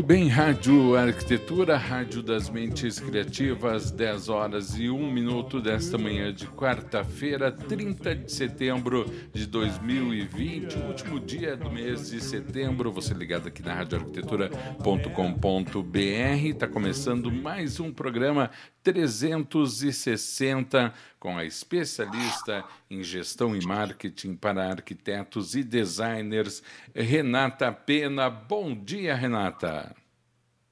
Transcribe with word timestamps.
Muito 0.00 0.08
bem, 0.08 0.28
Rádio 0.28 0.96
Arquitetura, 0.96 1.76
Rádio 1.76 2.22
das 2.22 2.48
Mentes 2.48 2.98
Criativas, 2.98 3.90
10 3.90 4.30
horas 4.30 4.78
e 4.78 4.88
1 4.88 5.12
minuto 5.12 5.60
desta 5.60 5.98
manhã 5.98 6.32
de 6.32 6.46
quarta-feira, 6.46 7.52
30 7.52 8.14
de 8.14 8.32
setembro 8.32 9.04
de 9.30 9.46
2020, 9.46 10.78
último 10.78 11.20
dia 11.20 11.54
do 11.54 11.70
mês 11.70 12.08
de 12.08 12.18
setembro. 12.18 12.90
Você 12.92 13.12
ligado 13.12 13.48
aqui 13.48 13.62
na 13.62 13.74
radioarquitetura.com.br, 13.74 16.46
está 16.46 16.66
começando 16.66 17.30
mais 17.30 17.78
um 17.78 17.92
programa 17.92 18.50
360 18.82 20.94
com 21.18 21.36
a 21.36 21.44
especialista 21.44 22.64
em 22.90 23.02
gestão 23.02 23.54
e 23.54 23.64
marketing 23.64 24.34
para 24.34 24.70
arquitetos 24.70 25.54
e 25.54 25.62
designers, 25.62 26.62
Renata 26.94 27.70
Pena. 27.70 28.30
Bom 28.30 28.74
dia, 28.74 29.14
Renata. 29.14 29.94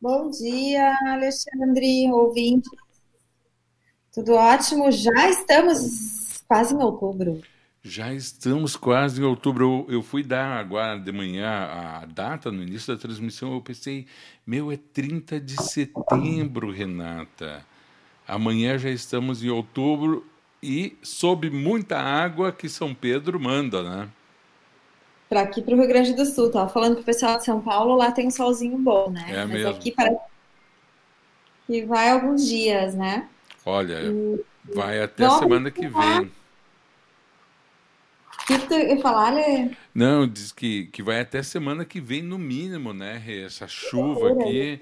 Bom 0.01 0.31
dia, 0.31 0.97
Alexandre, 1.07 2.11
ouvinte. 2.13 2.71
Tudo 4.13 4.35
ótimo? 4.35 4.91
Já 4.91 5.29
estamos 5.29 6.43
quase 6.47 6.75
em 6.75 6.79
outubro. 6.79 7.43
Já 7.83 8.13
estamos 8.13 8.77
quase 8.77 9.21
em 9.21 9.25
outubro. 9.25 9.87
Eu, 9.89 9.95
eu, 9.95 10.03
fui 10.03 10.23
dar 10.23 10.59
agora 10.59 10.99
de 10.99 11.13
manhã 11.13 11.49
a 11.49 12.05
data 12.05 12.51
no 12.51 12.63
início 12.63 12.95
da 12.95 13.01
transmissão. 13.01 13.55
Eu 13.55 13.63
pensei, 13.63 14.07
meu, 14.47 14.73
é 14.73 14.77
30 14.77 15.41
de 15.41 15.63
setembro, 15.63 16.71
Renata. 16.71 17.65
Amanhã 18.29 18.77
já 18.79 18.91
estamos 18.91 19.43
em 19.43 19.49
outubro 19.49 20.25
e 20.63 20.95
sob 21.03 21.49
muita 21.51 21.99
água 21.99 22.53
que 22.53 22.69
São 22.69 22.95
Pedro 22.95 23.41
manda, 23.41 23.83
né? 23.83 24.09
Para 25.29 25.43
aqui 25.43 25.61
para 25.63 25.75
o 25.75 25.79
Rio 25.79 25.89
Grande 25.89 26.15
do 26.15 26.25
Sul, 26.25 26.51
tava 26.51 26.69
falando 26.71 26.95
para 26.95 27.03
o 27.03 27.05
pessoal 27.05 27.37
de 27.39 27.45
São 27.45 27.61
Paulo, 27.61 27.95
lá 27.97 28.11
tem 28.13 28.27
um 28.27 28.31
solzinho 28.31 28.79
bom, 28.79 29.11
né? 29.11 29.25
É 29.31 29.45
Mas 29.45 29.53
mesmo. 29.55 29.71
aqui 29.73 29.93
parece 29.93 30.21
que 31.67 31.85
vai 31.85 32.11
alguns 32.11 32.47
dias, 32.47 32.95
né? 32.95 33.29
Olha, 33.65 33.99
E- 34.05 34.45
vai 34.75 35.03
até 35.03 35.25
Vamos 35.25 35.39
semana 35.39 35.71
que 35.71 35.87
vem. 35.87 36.31
O 38.41 38.47
que, 38.47 38.59
tu 38.67 38.75
ia 38.75 38.99
falar, 39.03 39.35
Lê? 39.35 39.71
Não, 39.95 40.27
diz 40.27 40.53
que, 40.53 40.87
que 40.87 41.03
vai 41.03 41.21
até 41.21 41.43
semana 41.43 41.85
que 41.85 42.01
vem 42.01 42.23
no 42.23 42.39
mínimo, 42.39 42.95
né? 42.95 43.23
Essa 43.45 43.69
chuva 43.69 44.29
aqui. 44.31 44.79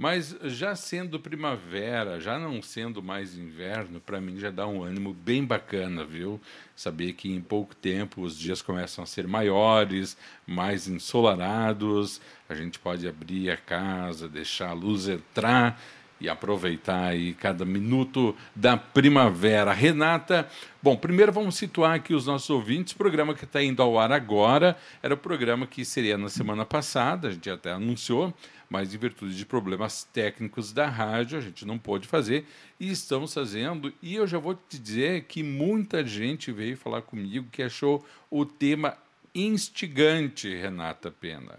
Mas 0.00 0.34
já 0.44 0.74
sendo 0.74 1.20
primavera, 1.20 2.18
já 2.18 2.38
não 2.38 2.62
sendo 2.62 3.02
mais 3.02 3.36
inverno, 3.36 4.00
para 4.00 4.18
mim 4.18 4.38
já 4.38 4.50
dá 4.50 4.66
um 4.66 4.82
ânimo 4.82 5.12
bem 5.12 5.44
bacana, 5.44 6.06
viu? 6.06 6.40
Saber 6.74 7.12
que 7.12 7.30
em 7.30 7.38
pouco 7.42 7.76
tempo 7.76 8.22
os 8.22 8.34
dias 8.34 8.62
começam 8.62 9.04
a 9.04 9.06
ser 9.06 9.28
maiores, 9.28 10.16
mais 10.46 10.88
ensolarados, 10.88 12.18
a 12.48 12.54
gente 12.54 12.78
pode 12.78 13.06
abrir 13.06 13.50
a 13.50 13.58
casa, 13.58 14.26
deixar 14.26 14.70
a 14.70 14.72
luz 14.72 15.06
entrar 15.06 15.78
e 16.18 16.30
aproveitar 16.30 17.08
aí 17.08 17.34
cada 17.34 17.66
minuto 17.66 18.34
da 18.56 18.78
primavera. 18.78 19.70
Renata, 19.74 20.48
bom, 20.82 20.96
primeiro 20.96 21.30
vamos 21.30 21.56
situar 21.56 21.94
aqui 21.94 22.14
os 22.14 22.26
nossos 22.26 22.48
ouvintes. 22.48 22.94
O 22.94 22.96
programa 22.96 23.34
que 23.34 23.44
está 23.44 23.62
indo 23.62 23.82
ao 23.82 23.98
ar 23.98 24.12
agora 24.12 24.78
era 25.02 25.12
o 25.12 25.18
programa 25.18 25.66
que 25.66 25.84
seria 25.84 26.16
na 26.16 26.30
semana 26.30 26.64
passada, 26.64 27.28
a 27.28 27.30
gente 27.30 27.50
até 27.50 27.72
anunciou, 27.72 28.34
mas 28.70 28.94
em 28.94 28.98
virtude 28.98 29.36
de 29.36 29.44
problemas 29.44 30.04
técnicos 30.04 30.72
da 30.72 30.86
rádio, 30.88 31.36
a 31.36 31.40
gente 31.40 31.66
não 31.66 31.76
pôde 31.76 32.06
fazer 32.06 32.46
e 32.78 32.88
estamos 32.88 33.34
fazendo. 33.34 33.92
E 34.00 34.14
eu 34.14 34.28
já 34.28 34.38
vou 34.38 34.54
te 34.54 34.78
dizer 34.78 35.24
que 35.24 35.42
muita 35.42 36.06
gente 36.06 36.52
veio 36.52 36.76
falar 36.76 37.02
comigo 37.02 37.48
que 37.50 37.64
achou 37.64 38.04
o 38.30 38.46
tema 38.46 38.96
instigante, 39.34 40.54
Renata 40.54 41.10
Pena. 41.10 41.58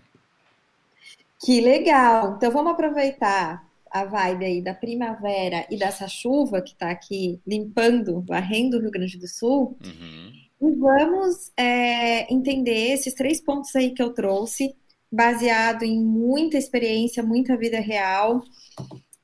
Que 1.44 1.60
legal! 1.60 2.36
Então 2.38 2.50
vamos 2.50 2.72
aproveitar 2.72 3.68
a 3.92 4.06
vibe 4.06 4.46
aí 4.46 4.62
da 4.62 4.74
primavera 4.74 5.68
e 5.70 5.78
dessa 5.78 6.08
chuva 6.08 6.62
que 6.62 6.72
está 6.72 6.92
aqui 6.92 7.42
limpando, 7.46 8.22
varrendo 8.22 8.78
o 8.78 8.80
Rio 8.80 8.92
Grande 8.92 9.18
do 9.18 9.28
Sul. 9.28 9.78
Uhum. 9.84 10.32
E 10.62 10.76
vamos 10.76 11.52
é, 11.58 12.32
entender 12.34 12.94
esses 12.94 13.14
três 13.14 13.42
pontos 13.42 13.76
aí 13.76 13.92
que 13.92 14.02
eu 14.02 14.14
trouxe, 14.14 14.76
baseado 15.12 15.84
em 15.84 16.00
muita 16.00 16.58
experiência, 16.58 17.22
muita 17.22 17.58
vida 17.58 17.80
real. 17.80 18.42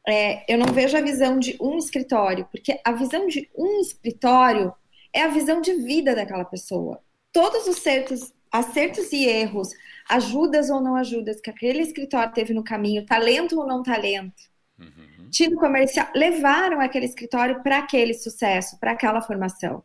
É, 0.08 0.52
eu 0.52 0.58
não 0.58 0.74
vejo 0.74 0.98
a 0.98 1.02
visão 1.02 1.40
de 1.40 1.58
um 1.62 1.78
escritório, 1.78 2.48
porque 2.52 2.80
a 2.84 2.92
visão 2.92 3.28
de 3.28 3.50
um 3.56 3.80
escritório 3.82 4.74
é 5.14 5.22
a 5.22 5.28
visão 5.28 5.62
de 5.62 5.74
vida 5.74 6.16
daquela 6.16 6.46
pessoa. 6.46 7.02
Todos 7.32 7.68
os 7.68 7.78
certos, 7.78 8.34
acertos 8.52 9.12
e 9.12 9.26
erros, 9.26 9.70
ajudas 10.10 10.70
ou 10.70 10.82
não 10.82 10.96
ajudas 10.96 11.42
que 11.42 11.50
aquele 11.50 11.82
escritório 11.82 12.34
teve 12.34 12.54
no 12.54 12.64
caminho, 12.64 13.06
talento 13.06 13.60
ou 13.60 13.68
não 13.68 13.84
talento, 13.84 14.48
Uhum. 14.80 15.30
time 15.32 15.56
comercial, 15.56 16.08
levaram 16.16 16.80
aquele 16.80 17.06
escritório 17.06 17.64
para 17.64 17.80
aquele 17.80 18.14
sucesso, 18.14 18.80
para 18.80 18.92
aquela 18.92 19.22
formação. 19.22 19.84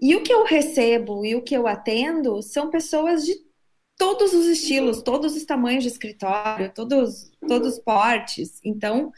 E 0.00 0.14
o 0.14 0.22
que 0.22 0.32
eu 0.32 0.44
recebo 0.44 1.24
e 1.24 1.34
o 1.34 1.42
que 1.42 1.56
eu 1.56 1.66
atendo 1.66 2.40
são 2.40 2.70
pessoas 2.70 3.24
de 3.24 3.34
todos 3.98 4.32
os 4.34 4.46
estilos, 4.46 5.02
todos 5.02 5.36
os 5.36 5.44
tamanhos 5.44 5.84
de 5.84 5.90
escritório, 5.90 6.72
todos, 6.74 7.30
todos 7.46 7.74
os 7.74 7.80
portes. 7.80 8.60
Então, 8.64 9.12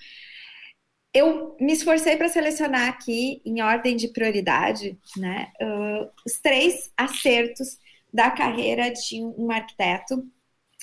eu 1.12 1.56
me 1.60 1.72
esforcei 1.72 2.16
para 2.16 2.28
selecionar 2.28 2.88
aqui, 2.88 3.42
em 3.44 3.60
ordem 3.62 3.96
de 3.96 4.08
prioridade, 4.08 4.98
né, 5.16 5.48
uh, 5.60 6.10
os 6.26 6.40
três 6.40 6.90
acertos 6.96 7.78
da 8.12 8.30
carreira 8.30 8.90
de 8.92 9.22
um 9.22 9.50
arquiteto. 9.50 10.24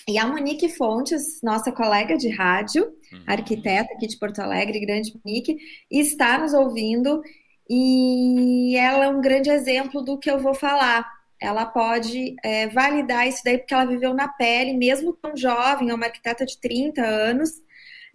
E 0.08 0.18
a 0.18 0.28
Monique 0.28 0.70
Fontes, 0.70 1.42
nossa 1.44 1.72
colega 1.72 2.18
de 2.18 2.30
rádio, 2.30 2.86
Uhum. 3.12 3.24
arquiteta 3.28 3.94
aqui 3.94 4.08
de 4.08 4.18
Porto 4.20 4.40
Alegre, 4.40 4.80
grande 4.82 5.14
Monique, 5.24 5.58
está 5.90 6.38
nos 6.38 6.54
ouvindo 6.54 7.22
e 7.70 8.76
ela 8.78 9.06
é 9.06 9.10
um 9.10 9.22
grande 9.22 9.50
exemplo 9.50 10.02
do 10.04 10.18
que 10.20 10.30
eu 10.32 10.40
vou 10.40 10.54
falar. 10.54 11.10
Ela 11.42 11.66
pode 11.66 12.36
é, 12.44 12.68
validar 12.68 13.28
isso 13.28 13.42
daí 13.44 13.58
porque 13.58 13.74
ela 13.74 13.86
viveu 13.86 14.14
na 14.14 14.28
pele, 14.28 14.74
mesmo 14.74 15.14
tão 15.14 15.36
jovem, 15.36 15.90
é 15.90 15.94
uma 15.94 16.06
arquiteta 16.06 16.46
de 16.46 16.60
30 16.60 17.02
anos, 17.02 17.62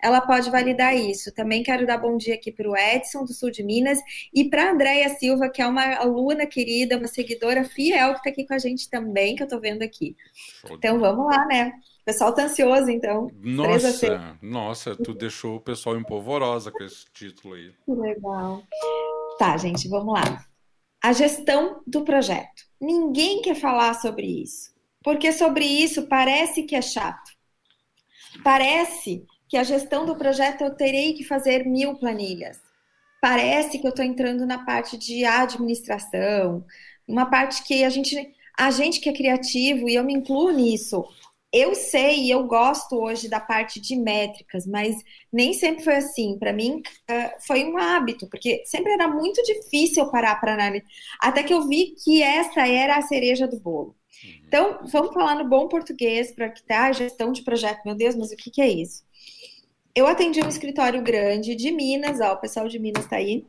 ela 0.03 0.21
pode 0.21 0.51
validar 0.51 0.97
isso. 0.97 1.33
Também 1.33 1.63
quero 1.63 1.87
dar 1.87 1.97
bom 1.97 2.17
dia 2.17 2.35
aqui 2.35 2.51
para 2.51 2.69
o 2.69 2.77
Edson, 2.77 3.25
do 3.25 3.33
sul 3.33 3.53
de 3.53 3.63
Minas, 3.63 4.01
e 4.35 4.51
para 4.51 4.65
a 4.65 4.73
Andréia 4.73 5.09
Silva, 5.11 5.49
que 5.49 5.63
é 5.63 5.67
uma 5.67 5.95
aluna 5.95 6.45
querida, 6.45 6.99
uma 6.99 7.07
seguidora 7.07 7.63
fiel 7.63 8.13
que 8.15 8.19
está 8.19 8.31
aqui 8.31 8.45
com 8.45 8.55
a 8.55 8.59
gente 8.59 8.91
também, 8.91 9.37
que 9.37 9.43
eu 9.43 9.47
estou 9.47 9.61
vendo 9.61 9.83
aqui. 9.83 10.17
Então 10.73 10.99
vamos 10.99 11.25
lá, 11.27 11.47
né? 11.47 11.73
O 12.01 12.05
pessoal 12.05 12.35
tá 12.35 12.43
ansioso, 12.43 12.91
então. 12.91 13.31
Nossa, 13.41 14.37
nossa, 14.43 14.97
tu 14.97 15.15
deixou 15.15 15.57
o 15.57 15.61
pessoal 15.61 15.97
empolvorosa 15.97 16.73
com 16.73 16.83
esse 16.83 17.05
título 17.15 17.55
aí. 17.55 17.71
Que 17.85 17.93
legal. 17.93 18.65
Tá, 19.39 19.57
gente, 19.57 19.89
vamos 19.89 20.13
lá. 20.13 20.45
A 21.03 21.13
gestão 21.13 21.83
do 21.87 22.05
projeto. 22.05 22.63
Ninguém 22.81 23.43
quer 23.43 23.57
falar 23.57 23.95
sobre 23.95 24.27
isso, 24.27 24.73
porque 25.03 25.33
sobre 25.33 25.65
isso 25.65 26.07
parece 26.07 26.63
que 26.63 26.77
é 26.77 26.83
chato. 26.83 27.33
Parece 28.45 29.25
que 29.49 29.57
a 29.57 29.65
gestão 29.65 30.07
do 30.07 30.17
projeto 30.17 30.63
eu 30.63 30.75
terei 30.75 31.13
que 31.13 31.25
fazer 31.25 31.67
mil 31.67 31.97
planilhas. 31.97 32.59
Parece 33.21 33.79
que 33.79 33.87
eu 33.87 33.91
estou 33.91 34.05
entrando 34.05 34.47
na 34.47 34.65
parte 34.65 34.97
de 34.97 35.25
administração, 35.25 36.65
uma 37.07 37.27
parte 37.27 37.63
que 37.65 37.85
a 37.85 37.91
gente, 37.91 38.17
a 38.59 38.71
gente 38.71 39.01
que 39.01 39.09
é 39.09 39.13
criativo 39.13 39.89
e 39.89 39.95
eu 39.95 40.05
me 40.05 40.15
incluo 40.15 40.51
nisso. 40.51 41.05
Eu 41.53 41.75
sei 41.75 42.25
e 42.25 42.31
eu 42.31 42.45
gosto 42.45 42.97
hoje 42.97 43.29
da 43.29 43.39
parte 43.39 43.79
de 43.81 43.95
métricas, 43.95 44.67
mas 44.67 44.97
nem 45.33 45.53
sempre 45.53 45.85
foi 45.85 45.97
assim. 45.97 46.39
Para 46.39 46.53
mim, 46.53 46.81
eh, 47.09 47.37
foi 47.47 47.65
um 47.65 47.77
hábito, 47.77 48.27
porque 48.29 48.63
sempre 48.65 48.93
era 48.93 49.07
muito 49.07 49.43
difícil 49.43 50.11
parar 50.11 50.41
para 50.41 50.55
analisar. 50.55 50.87
Até 51.21 51.43
que 51.43 51.53
eu 51.53 51.69
vi 51.69 51.95
que 52.03 52.23
essa 52.23 52.67
era 52.67 52.97
a 52.97 53.03
cereja 53.03 53.47
do 53.47 53.61
bolo. 53.61 53.95
Então, 54.47 54.81
vamos 54.87 55.13
falar 55.15 55.35
no 55.37 55.49
bom 55.49 55.69
português 55.69 56.33
para 56.33 56.49
que 56.51 56.63
tá 56.65 56.87
a 56.87 56.93
gestão 56.93 57.33
de 57.33 57.43
projeto. 57.43 57.83
Meu 57.85 57.95
Deus, 57.95 58.15
mas 58.17 58.31
o 58.33 58.37
que, 58.37 58.51
que 58.51 58.63
é 58.63 58.69
isso? 58.69 59.05
Eu 59.95 60.07
atendi 60.07 60.41
um 60.43 60.49
escritório 60.49 61.03
grande 61.03 61.55
de 61.55 61.71
Minas, 61.71 62.21
ó, 62.21 62.33
o 62.35 62.39
pessoal 62.41 62.69
de 62.69 62.79
Minas 62.79 63.05
está 63.05 63.17
aí. 63.17 63.47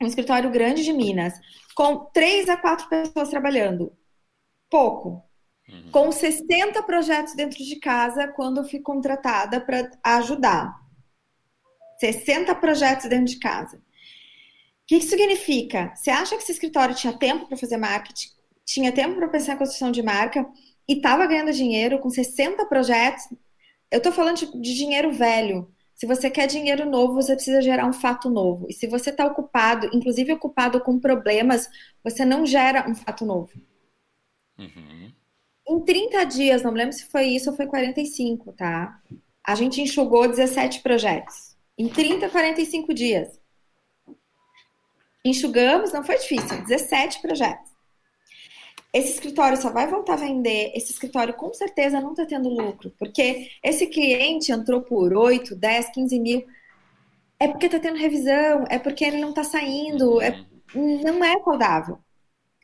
Um 0.00 0.06
escritório 0.06 0.50
grande 0.50 0.82
de 0.84 0.92
Minas, 0.92 1.34
com 1.74 2.06
três 2.12 2.48
a 2.48 2.56
quatro 2.56 2.88
pessoas 2.88 3.28
trabalhando. 3.28 3.92
pouco. 4.70 5.29
Uhum. 5.70 5.90
Com 5.90 6.12
60 6.12 6.82
projetos 6.82 7.34
dentro 7.34 7.58
de 7.58 7.76
casa 7.76 8.28
quando 8.28 8.58
eu 8.58 8.64
fui 8.64 8.80
contratada 8.80 9.60
para 9.60 9.90
ajudar. 10.04 10.74
60 11.98 12.54
projetos 12.56 13.08
dentro 13.08 13.26
de 13.26 13.38
casa. 13.38 13.76
O 13.76 13.80
que 14.86 14.96
isso 14.96 15.10
significa? 15.10 15.92
Você 15.94 16.10
acha 16.10 16.36
que 16.36 16.42
esse 16.42 16.52
escritório 16.52 16.94
tinha 16.94 17.12
tempo 17.12 17.46
para 17.46 17.56
fazer 17.56 17.76
marketing? 17.76 18.30
Tinha 18.64 18.90
tempo 18.90 19.16
para 19.16 19.28
pensar 19.28 19.54
em 19.54 19.58
construção 19.58 19.92
de 19.92 20.02
marca? 20.02 20.46
E 20.88 20.94
estava 20.94 21.26
ganhando 21.26 21.52
dinheiro 21.52 22.00
com 22.00 22.10
60 22.10 22.64
projetos? 22.66 23.28
Eu 23.90 23.98
estou 23.98 24.12
falando 24.12 24.38
de, 24.38 24.60
de 24.60 24.74
dinheiro 24.74 25.12
velho. 25.12 25.72
Se 25.94 26.06
você 26.06 26.30
quer 26.30 26.46
dinheiro 26.46 26.88
novo, 26.88 27.14
você 27.14 27.34
precisa 27.34 27.60
gerar 27.60 27.86
um 27.86 27.92
fato 27.92 28.30
novo. 28.30 28.66
E 28.68 28.72
se 28.72 28.86
você 28.86 29.10
está 29.10 29.26
ocupado, 29.26 29.90
inclusive 29.92 30.32
ocupado 30.32 30.80
com 30.80 30.98
problemas, 30.98 31.68
você 32.02 32.24
não 32.24 32.46
gera 32.46 32.88
um 32.88 32.94
fato 32.94 33.26
novo. 33.26 33.52
Uhum. 34.58 35.12
Em 35.70 35.78
30 35.78 36.24
dias, 36.24 36.62
não 36.64 36.72
lembro 36.72 36.92
se 36.92 37.04
foi 37.04 37.26
isso 37.26 37.48
ou 37.48 37.56
foi 37.56 37.64
45, 37.64 38.52
tá? 38.54 39.00
A 39.46 39.54
gente 39.54 39.80
enxugou 39.80 40.26
17 40.26 40.80
projetos. 40.80 41.56
Em 41.78 41.88
30, 41.88 42.28
45 42.28 42.92
dias. 42.92 43.40
Enxugamos, 45.24 45.92
não 45.92 46.02
foi 46.02 46.18
difícil, 46.18 46.60
17 46.64 47.22
projetos. 47.22 47.70
Esse 48.92 49.12
escritório 49.12 49.56
só 49.62 49.70
vai 49.70 49.86
voltar 49.86 50.14
a 50.14 50.16
vender, 50.16 50.72
esse 50.74 50.90
escritório 50.90 51.34
com 51.34 51.54
certeza 51.54 52.00
não 52.00 52.10
está 52.10 52.26
tendo 52.26 52.48
lucro, 52.48 52.92
porque 52.98 53.52
esse 53.62 53.86
cliente 53.86 54.50
entrou 54.50 54.82
por 54.82 55.14
8, 55.14 55.54
10, 55.54 55.90
15 55.90 56.18
mil, 56.18 56.44
é 57.38 57.46
porque 57.46 57.66
está 57.66 57.78
tendo 57.78 57.96
revisão, 57.96 58.64
é 58.68 58.80
porque 58.80 59.04
ele 59.04 59.20
não 59.20 59.30
está 59.30 59.44
saindo, 59.44 60.20
é, 60.20 60.44
não 60.74 61.22
é 61.22 61.40
saudável. 61.44 62.00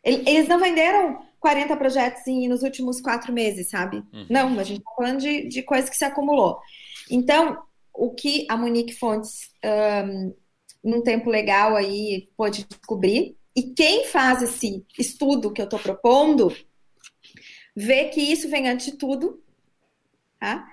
Eles 0.03 0.49
não 0.49 0.59
venderam 0.59 1.25
40 1.47 1.77
projetos 1.77 2.23
nos 2.49 2.65
últimos 2.65 3.01
quatro 3.01 3.33
meses, 3.33 3.71
sabe? 3.71 3.99
Uhum. 4.13 4.27
Não, 4.29 4.59
a 4.59 4.65
gente 4.65 4.81
está 4.81 4.91
falando 4.97 5.21
de, 5.21 5.47
de 5.47 5.63
coisa 5.63 5.89
que 5.89 5.97
se 5.97 6.05
acumulou. 6.05 6.59
Então, 7.09 7.63
o 7.95 8.13
que 8.13 8.45
a 8.51 8.57
Monique 8.57 8.93
Fontes, 8.93 9.53
um, 10.05 10.35
num 10.83 11.03
tempo 11.03 11.31
legal 11.31 11.77
aí, 11.77 12.29
pôde 12.37 12.67
descobrir 12.69 13.37
e 13.55 13.63
quem 13.63 14.07
faz 14.07 14.43
esse 14.43 14.85
estudo 14.99 15.53
que 15.53 15.61
eu 15.61 15.67
estou 15.67 15.79
propondo, 15.79 16.53
vê 17.77 18.07
que 18.07 18.21
isso 18.21 18.49
vem 18.49 18.69
antes 18.69 18.87
de 18.87 18.99
tudo. 18.99 19.41
Tá? 20.41 20.67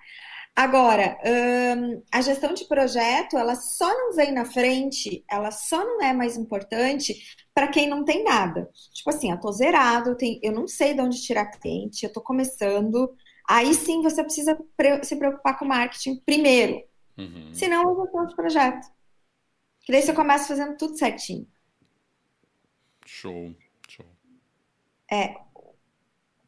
Agora, 0.56 1.18
hum, 1.26 2.04
a 2.12 2.22
gestão 2.22 2.54
de 2.54 2.66
projeto, 2.66 3.38
ela 3.38 3.56
só 3.56 3.88
não 3.88 4.14
vem 4.14 4.32
na 4.32 4.46
frente, 4.46 5.26
ela 5.28 5.50
só 5.50 5.84
não 5.84 6.00
é 6.00 6.14
mais 6.14 6.38
importante 6.38 7.16
para 7.56 7.68
quem 7.68 7.88
não 7.90 8.06
tem 8.06 8.24
nada. 8.24 8.70
Tipo 8.94 9.10
assim, 9.10 9.32
eu 9.32 9.40
tô 9.40 9.52
zerado, 9.52 10.12
eu, 10.12 10.16
tenho, 10.16 10.40
eu 10.44 10.52
não 10.52 10.68
sei 10.68 10.94
de 10.94 11.02
onde 11.02 11.22
tirar 11.24 11.48
cliente, 11.48 12.06
eu 12.06 12.14
tô 12.14 12.22
começando. 12.22 13.16
Aí 13.50 13.74
sim 13.74 14.04
você 14.04 14.24
precisa 14.24 14.56
se 15.02 15.16
preocupar 15.16 15.58
com 15.58 15.66
marketing 15.66 16.18
primeiro. 16.24 16.84
Uhum. 17.18 17.52
Senão 17.52 17.90
eu 17.90 17.96
vou 17.96 18.28
de 18.28 18.36
projeto. 18.36 18.88
Que 19.82 19.92
daí 19.92 20.04
você 20.04 20.14
começa 20.14 20.48
fazendo 20.48 20.78
tudo 20.78 20.98
certinho. 20.98 21.48
Show, 23.06 23.56
show. 23.88 24.06
É, 25.12 25.36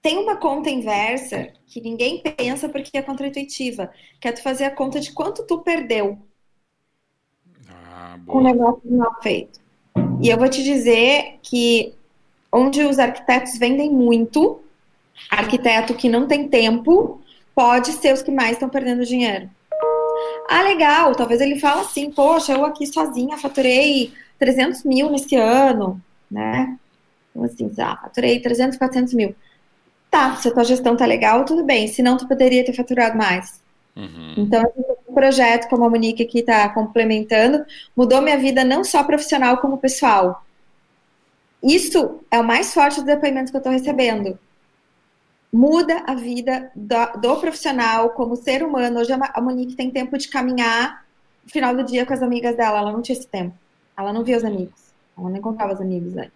tem 0.06 0.20
uma 0.20 0.36
conta 0.36 0.70
inversa 0.70 1.48
que 1.66 1.82
ninguém 1.82 2.22
pensa 2.22 2.70
porque 2.70 2.96
é 2.96 3.02
contraintuitiva, 3.02 3.92
que 4.22 4.28
é 4.28 4.32
tu 4.32 4.44
fazer 4.44 4.66
a 4.66 4.70
conta 4.70 5.00
de 5.00 5.12
quanto 5.12 5.42
tu 5.48 5.64
perdeu 5.64 6.20
ah, 7.68 8.20
com 8.28 8.38
o 8.38 8.44
negócio 8.44 8.82
mal 8.86 9.20
feito. 9.24 9.60
E 10.22 10.30
eu 10.30 10.38
vou 10.38 10.48
te 10.48 10.62
dizer 10.62 11.40
que 11.42 11.96
onde 12.52 12.84
os 12.84 13.00
arquitetos 13.00 13.58
vendem 13.58 13.90
muito, 13.90 14.60
arquiteto 15.28 15.96
que 15.96 16.08
não 16.08 16.28
tem 16.28 16.48
tempo, 16.48 17.20
pode 17.56 17.92
ser 17.94 18.14
os 18.14 18.22
que 18.22 18.30
mais 18.30 18.52
estão 18.52 18.70
perdendo 18.70 19.04
dinheiro. 19.04 19.50
Ah, 20.48 20.62
legal, 20.62 21.16
talvez 21.16 21.42
ele 21.42 21.60
fale 21.60 21.82
assim, 21.82 22.12
poxa, 22.12 22.54
eu 22.54 22.64
aqui 22.64 22.86
sozinha 22.86 23.40
faturei 23.40 24.14
300 24.38 24.84
mil 24.84 25.10
nesse 25.10 25.36
ano 25.36 26.00
né? 26.30 26.78
Então, 27.32 27.44
assim, 27.44 27.74
ah, 27.80 27.98
faturei 28.04 28.40
300, 28.40 28.78
400 28.78 29.14
mil. 29.16 29.36
Tá, 30.16 30.34
se 30.38 30.48
a 30.48 30.52
tua 30.54 30.64
gestão 30.64 30.96
tá 30.96 31.06
legal, 31.06 31.44
tudo 31.44 31.62
bem. 31.62 31.90
Senão, 31.90 32.16
tu 32.16 32.26
poderia 32.26 32.64
ter 32.64 32.72
faturado 32.72 33.18
mais. 33.18 33.62
Uhum. 33.94 34.34
Então, 34.38 34.64
um 35.10 35.14
projeto 35.14 35.68
como 35.68 35.84
a 35.84 35.90
Monique 35.90 36.24
aqui 36.24 36.40
está 36.40 36.70
complementando, 36.70 37.66
mudou 37.94 38.22
minha 38.22 38.38
vida 38.38 38.64
não 38.64 38.82
só 38.82 39.04
profissional, 39.04 39.58
como 39.58 39.78
pessoal. 39.78 40.46
Isso 41.62 42.22
é 42.32 42.40
o 42.40 42.46
mais 42.46 42.74
forte 42.74 43.02
do 43.02 43.06
depoimento 43.06 43.52
que 43.52 43.58
eu 43.58 43.60
estou 43.60 43.74
recebendo. 43.74 44.40
Muda 45.52 46.02
a 46.08 46.16
vida 46.16 46.72
do, 46.74 47.20
do, 47.20 47.36
profissional 47.36 48.12
como 48.12 48.38
ser 48.38 48.64
humano. 48.64 49.02
Hoje 49.02 49.12
a 49.12 49.42
Monique 49.42 49.76
tem 49.76 49.92
tempo 49.92 50.18
de 50.18 50.30
caminhar 50.30 51.06
no 51.44 51.52
final 51.52 51.76
do 51.76 51.84
dia 51.84 52.06
com 52.06 52.14
as 52.14 52.24
amigas 52.24 52.56
dela. 52.56 52.80
Ela 52.80 52.94
não 52.94 53.02
tinha 53.02 53.18
esse 53.18 53.28
tempo. 53.28 53.54
Ela 53.98 54.14
não 54.14 54.24
via 54.24 54.38
os 54.38 54.46
amigos. 54.46 54.80
Ela 55.18 55.30
nem 55.30 55.42
contava 55.42 55.74
os 55.74 55.82
amigos 55.82 56.14
né? 56.14 56.32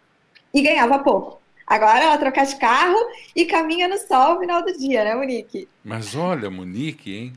E 0.53 0.61
ganhava 0.61 0.99
pouco. 0.99 1.38
Agora 1.69 2.03
ela 2.03 2.17
troca 2.17 2.43
de 2.43 2.55
carro 2.55 2.97
e 3.35 3.45
caminha 3.45 3.87
no 3.87 3.99
sol 3.99 4.33
no 4.33 4.39
final 4.39 4.65
do 4.65 4.75
dia, 4.75 5.03
né, 5.03 5.13
Monique? 5.13 5.69
Mas 5.85 6.15
olha, 6.15 6.49
Monique, 6.49 7.15
hein? 7.15 7.33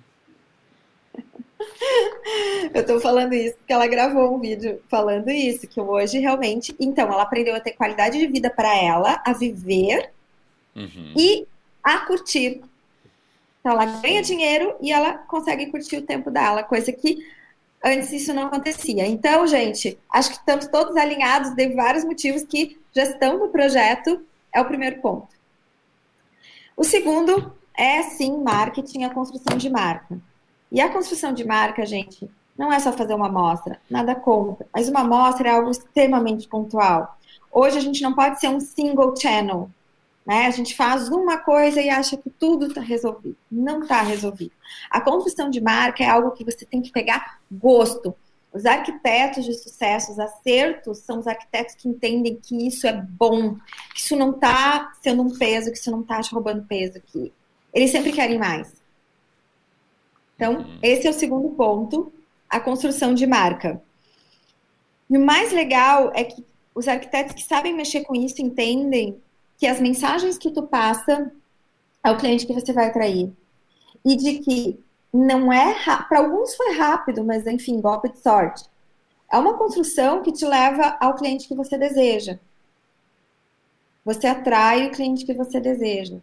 eu 2.73 2.87
tô 2.87 2.99
falando 2.99 3.35
isso 3.35 3.55
porque 3.59 3.75
ela 3.75 3.87
gravou 3.87 4.35
um 4.35 4.41
vídeo 4.41 4.81
falando 4.89 5.29
isso, 5.29 5.69
que 5.69 5.79
hoje 5.79 6.19
realmente. 6.19 6.75
Então, 6.81 7.13
ela 7.13 7.25
aprendeu 7.25 7.55
a 7.55 7.61
ter 7.61 7.73
qualidade 7.73 8.19
de 8.19 8.27
vida 8.27 8.49
para 8.49 8.75
ela, 8.75 9.23
a 9.23 9.35
viver 9.35 10.11
uhum. 10.75 11.13
e 11.15 11.47
a 11.85 11.99
curtir. 11.99 12.63
Então, 13.61 13.73
ela 13.73 13.85
ganha 14.01 14.23
dinheiro 14.23 14.75
e 14.81 14.91
ela 14.91 15.13
consegue 15.13 15.67
curtir 15.67 15.99
o 15.99 16.07
tempo 16.07 16.31
dela, 16.31 16.63
coisa 16.63 16.91
que 16.91 17.19
Antes 17.85 18.13
isso 18.13 18.33
não 18.33 18.47
acontecia. 18.47 19.07
Então, 19.07 19.47
gente, 19.47 19.99
acho 20.09 20.31
que 20.31 20.37
estamos 20.37 20.67
todos 20.69 20.97
alinhados 20.97 21.51
de 21.55 21.69
vários 21.75 22.05
motivos 22.05 22.45
que 22.45 22.81
gestão 22.93 23.39
do 23.39 23.49
projeto 23.49 24.25
é 24.55 24.61
o 24.61 24.65
primeiro 24.65 25.01
ponto. 25.01 25.29
O 26.77 26.85
segundo 26.85 27.53
é 27.75 28.03
sim 28.03 28.39
marketing, 28.43 29.05
a 29.05 29.11
construção 29.11 29.57
de 29.57 29.69
marca. 29.69 30.19
E 30.71 30.81
a 30.81 30.89
construção 30.91 31.33
de 31.33 31.45
marca, 31.45 31.85
gente, 31.85 32.31
não 32.57 32.73
é 32.73 32.79
só 32.79 32.93
fazer 32.93 33.15
uma 33.15 33.27
amostra, 33.27 33.81
nada 33.91 34.15
contra, 34.15 34.67
mas 34.73 34.89
uma 34.89 35.01
amostra 35.01 35.49
é 35.49 35.53
algo 35.53 35.71
extremamente 35.71 36.49
pontual. 36.49 37.19
Hoje 37.51 37.79
a 37.79 37.81
gente 37.81 38.03
não 38.03 38.15
pode 38.15 38.41
ser 38.41 38.49
um 38.49 38.61
single 38.61 39.15
channel, 39.17 39.69
né? 40.25 40.47
A 40.47 40.51
gente 40.51 40.75
faz 40.75 41.09
uma 41.09 41.39
coisa 41.39 41.81
e 41.81 41.91
acha 41.91 42.17
que 42.17 42.31
tudo 42.31 42.67
está 42.67 42.81
resolvido. 42.81 43.37
Não 43.51 43.83
está 43.83 44.03
resolvido. 44.03 44.53
A 44.91 45.01
construção 45.01 45.51
de 45.51 45.61
marca 45.61 46.05
é 46.05 46.09
algo 46.09 46.31
que 46.31 46.45
você 46.45 46.65
tem 46.65 46.81
que 46.81 46.93
pegar 46.93 47.41
gosto. 47.51 48.15
Os 48.53 48.67
arquitetos 48.67 49.45
de 49.45 49.55
sucesso, 49.55 50.13
os 50.13 50.19
acertos, 50.19 50.99
são 50.99 51.19
os 51.19 51.27
arquitetos 51.27 51.75
que 51.75 51.89
entendem 51.89 52.37
que 52.37 52.67
isso 52.67 52.87
é 52.87 52.93
bom, 52.93 53.55
que 53.95 54.01
isso 54.01 54.15
não 54.15 54.31
está 54.31 54.93
sendo 55.03 55.23
um 55.23 55.37
peso, 55.37 55.73
que 55.73 55.79
isso 55.79 55.91
não 55.91 56.03
está 56.03 56.21
te 56.21 56.33
roubando 56.33 56.67
peso, 56.67 57.01
que 57.01 57.33
eles 57.73 57.91
sempre 57.91 58.13
querem 58.13 58.39
mais. 58.39 58.71
Então, 60.37 60.57
uhum. 60.57 60.79
esse 60.83 61.07
é 61.07 61.11
o 61.11 61.15
segundo 61.15 61.49
ponto, 61.51 62.13
a 62.49 62.61
construção 62.61 63.15
de 63.15 63.27
marca. 63.27 63.83
E 65.09 65.17
o 65.17 65.25
mais 65.25 65.51
legal 65.51 66.13
é 66.15 66.25
que 66.25 66.45
os 66.75 66.87
arquitetos 66.89 67.35
que 67.35 67.43
sabem 67.43 67.75
mexer 67.75 68.03
com 68.03 68.15
isso 68.15 68.43
entendem 68.43 69.21
que 69.63 69.67
as 69.69 69.81
mensagens 69.81 70.37
que 70.37 70.51
tu 70.51 70.65
passa 70.65 71.31
ao 72.03 72.17
cliente 72.17 72.45
que 72.45 72.53
você 72.53 72.73
vai 72.73 72.89
atrair 72.89 73.33
e 74.05 74.17
de 74.17 74.41
que 74.41 74.81
não 75.15 75.53
é 75.53 75.73
para 76.09 76.19
alguns 76.19 76.57
foi 76.57 76.77
rápido, 76.77 77.23
mas 77.23 77.47
enfim, 77.47 77.81
golpe 77.81 78.11
de 78.11 78.19
sorte. 78.19 78.65
É 79.31 79.39
uma 79.39 79.57
construção 79.57 80.21
que 80.21 80.33
te 80.33 80.45
leva 80.45 80.97
ao 81.01 81.15
cliente 81.15 81.47
que 81.47 81.55
você 81.55 81.79
deseja. 81.79 82.41
Você 84.05 84.27
atrai 84.27 84.89
o 84.89 84.91
cliente 84.91 85.25
que 85.25 85.33
você 85.33 85.61
deseja. 85.61 86.19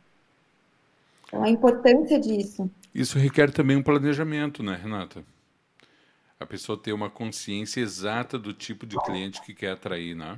Então, 1.26 1.42
a 1.42 1.50
importância 1.50 2.20
disso. 2.20 2.70
Isso 2.94 3.18
requer 3.18 3.54
também 3.54 3.78
um 3.78 3.84
planejamento, 3.84 4.62
né, 4.62 4.76
Renata? 4.76 5.24
A 6.38 6.46
pessoa 6.46 6.78
ter 6.78 6.92
uma 6.92 7.10
consciência 7.10 7.80
exata 7.80 8.38
do 8.38 8.54
tipo 8.54 8.86
de 8.86 9.02
cliente 9.04 9.42
que 9.42 9.54
quer 9.54 9.72
atrair, 9.72 10.14
né? 10.14 10.38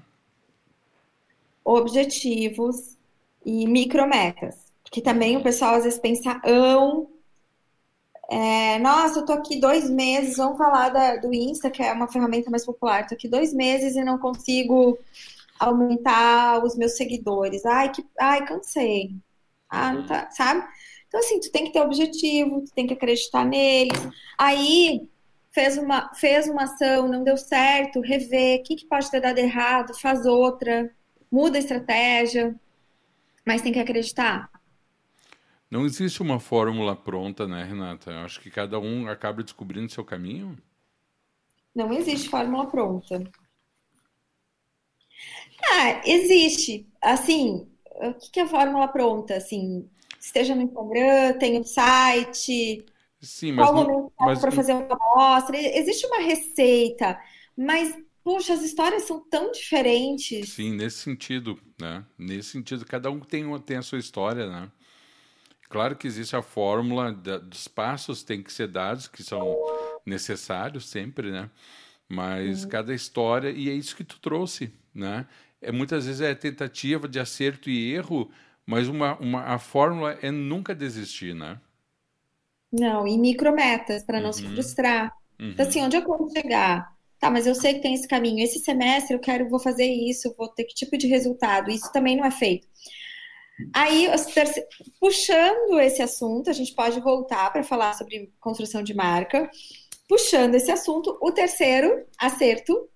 Objetivos 1.63 2.97
e 3.45 3.67
micrometas. 3.67 4.71
Porque 4.83 5.01
também 5.01 5.37
o 5.37 5.43
pessoal 5.43 5.75
às 5.75 5.83
vezes 5.83 5.99
pensa, 5.99 6.41
ão, 6.43 7.07
é, 8.29 8.79
nossa, 8.79 9.19
eu 9.19 9.25
tô 9.25 9.33
aqui 9.33 9.59
dois 9.59 9.89
meses, 9.89 10.37
vamos 10.37 10.57
falar 10.57 10.89
da, 10.89 11.17
do 11.17 11.33
Insta, 11.33 11.69
que 11.69 11.81
é 11.81 11.93
uma 11.93 12.11
ferramenta 12.11 12.49
mais 12.49 12.65
popular, 12.65 13.07
tô 13.07 13.15
aqui 13.15 13.27
dois 13.27 13.53
meses 13.53 13.95
e 13.95 14.03
não 14.03 14.17
consigo 14.17 14.97
aumentar 15.59 16.63
os 16.63 16.75
meus 16.75 16.97
seguidores. 16.97 17.65
Ai, 17.65 17.91
que, 17.91 18.05
ai, 18.19 18.45
cansei. 18.45 19.15
Ah, 19.69 19.93
não 19.93 20.05
tá, 20.05 20.29
sabe? 20.31 20.65
Então, 21.07 21.19
assim, 21.19 21.39
tu 21.39 21.51
tem 21.51 21.65
que 21.65 21.73
ter 21.73 21.81
objetivo, 21.81 22.61
tu 22.61 22.73
tem 22.73 22.87
que 22.87 22.93
acreditar 22.93 23.45
neles. 23.45 23.97
Aí, 24.37 25.09
fez 25.51 25.77
uma, 25.77 26.13
fez 26.15 26.47
uma 26.47 26.63
ação, 26.63 27.07
não 27.07 27.23
deu 27.23 27.37
certo, 27.37 28.01
rever, 28.01 28.59
o 28.59 28.63
que, 28.63 28.75
que 28.77 28.87
pode 28.87 29.09
ter 29.11 29.21
dado 29.21 29.37
errado, 29.37 29.93
faz 29.99 30.25
outra 30.25 30.89
muda 31.31 31.57
a 31.57 31.59
estratégia. 31.59 32.55
Mas 33.45 33.61
tem 33.61 33.71
que 33.71 33.79
acreditar. 33.79 34.49
Não 35.69 35.85
existe 35.85 36.21
uma 36.21 36.39
fórmula 36.39 36.95
pronta, 36.95 37.47
né, 37.47 37.63
Renata? 37.63 38.11
Eu 38.11 38.19
acho 38.19 38.41
que 38.41 38.51
cada 38.51 38.77
um 38.77 39.07
acaba 39.07 39.41
descobrindo 39.41 39.91
seu 39.91 40.03
caminho. 40.03 40.57
Não 41.73 41.93
existe 41.93 42.27
fórmula 42.27 42.67
pronta. 42.67 43.23
Ah, 45.71 46.01
existe. 46.05 46.85
Assim, 47.01 47.67
o 47.85 48.13
que 48.31 48.39
é 48.41 48.43
a 48.43 48.47
fórmula 48.47 48.87
pronta? 48.89 49.37
Assim, 49.37 49.89
esteja 50.19 50.53
no 50.53 50.63
Instagram, 50.63 51.37
tem 51.39 51.59
um 51.59 51.63
site. 51.63 52.85
Sim, 53.21 53.53
mas, 53.53 53.69
qual 53.69 53.87
momento 53.87 54.11
para 54.41 54.51
fazer 54.51 54.73
uma 54.73 54.97
amostra? 54.99 55.57
Existe 55.57 56.05
uma 56.07 56.19
receita, 56.19 57.19
mas 57.55 57.95
Puxa, 58.23 58.53
as 58.53 58.61
histórias 58.61 59.03
são 59.03 59.19
tão 59.19 59.51
diferentes. 59.51 60.49
Sim, 60.49 60.75
nesse 60.75 60.97
sentido, 60.97 61.59
né? 61.79 62.05
Nesse 62.17 62.49
sentido, 62.49 62.85
cada 62.85 63.09
um 63.09 63.19
tem, 63.19 63.45
uma, 63.45 63.59
tem 63.59 63.77
a 63.77 63.81
sua 63.81 63.97
história, 63.97 64.47
né? 64.47 64.71
Claro 65.69 65.95
que 65.95 66.05
existe 66.05 66.35
a 66.35 66.41
fórmula 66.41 67.11
da, 67.13 67.37
dos 67.37 67.67
passos 67.67 68.23
tem 68.23 68.43
que 68.43 68.51
ser 68.51 68.67
dados, 68.67 69.07
que 69.07 69.23
são 69.23 69.57
necessários 70.05 70.87
sempre, 70.89 71.31
né? 71.31 71.49
Mas 72.07 72.63
uhum. 72.63 72.69
cada 72.69 72.93
história, 72.93 73.49
e 73.49 73.69
é 73.69 73.73
isso 73.73 73.95
que 73.95 74.03
tu 74.03 74.19
trouxe, 74.19 74.71
né? 74.93 75.25
É, 75.61 75.71
muitas 75.71 76.05
vezes 76.05 76.21
é 76.21 76.35
tentativa 76.35 77.07
de 77.07 77.19
acerto 77.19 77.69
e 77.69 77.93
erro, 77.93 78.29
mas 78.65 78.87
uma, 78.87 79.15
uma, 79.17 79.43
a 79.43 79.57
fórmula 79.57 80.17
é 80.21 80.29
nunca 80.29 80.75
desistir, 80.75 81.33
né? 81.33 81.59
Não, 82.71 83.07
e 83.07 83.17
micrometas, 83.17 84.03
para 84.03 84.19
não 84.19 84.27
uhum. 84.27 84.33
se 84.33 84.47
frustrar. 84.47 85.11
Uhum. 85.39 85.51
Então, 85.51 85.67
assim, 85.67 85.81
onde 85.81 85.97
eu 85.97 86.05
quero 86.05 86.29
chegar? 86.31 86.95
Tá, 87.21 87.29
mas 87.29 87.45
eu 87.45 87.53
sei 87.53 87.75
que 87.75 87.81
tem 87.81 87.93
esse 87.93 88.07
caminho. 88.07 88.43
Esse 88.43 88.57
semestre 88.57 89.13
eu 89.15 89.19
quero, 89.19 89.47
vou 89.47 89.59
fazer 89.59 89.85
isso, 89.85 90.33
vou 90.35 90.49
ter 90.49 90.63
que 90.63 90.73
tipo 90.73 90.97
de 90.97 91.05
resultado. 91.05 91.69
Isso 91.69 91.91
também 91.93 92.17
não 92.17 92.25
é 92.25 92.31
feito. 92.31 92.67
Aí, 93.75 94.07
puxando 94.99 95.79
esse 95.79 96.01
assunto, 96.01 96.49
a 96.49 96.53
gente 96.53 96.73
pode 96.73 96.99
voltar 96.99 97.53
para 97.53 97.63
falar 97.63 97.93
sobre 97.93 98.33
construção 98.39 98.81
de 98.81 98.95
marca. 98.95 99.47
Puxando 100.09 100.55
esse 100.55 100.71
assunto, 100.71 101.15
o 101.21 101.31
terceiro 101.31 102.07
acerto 102.17 102.89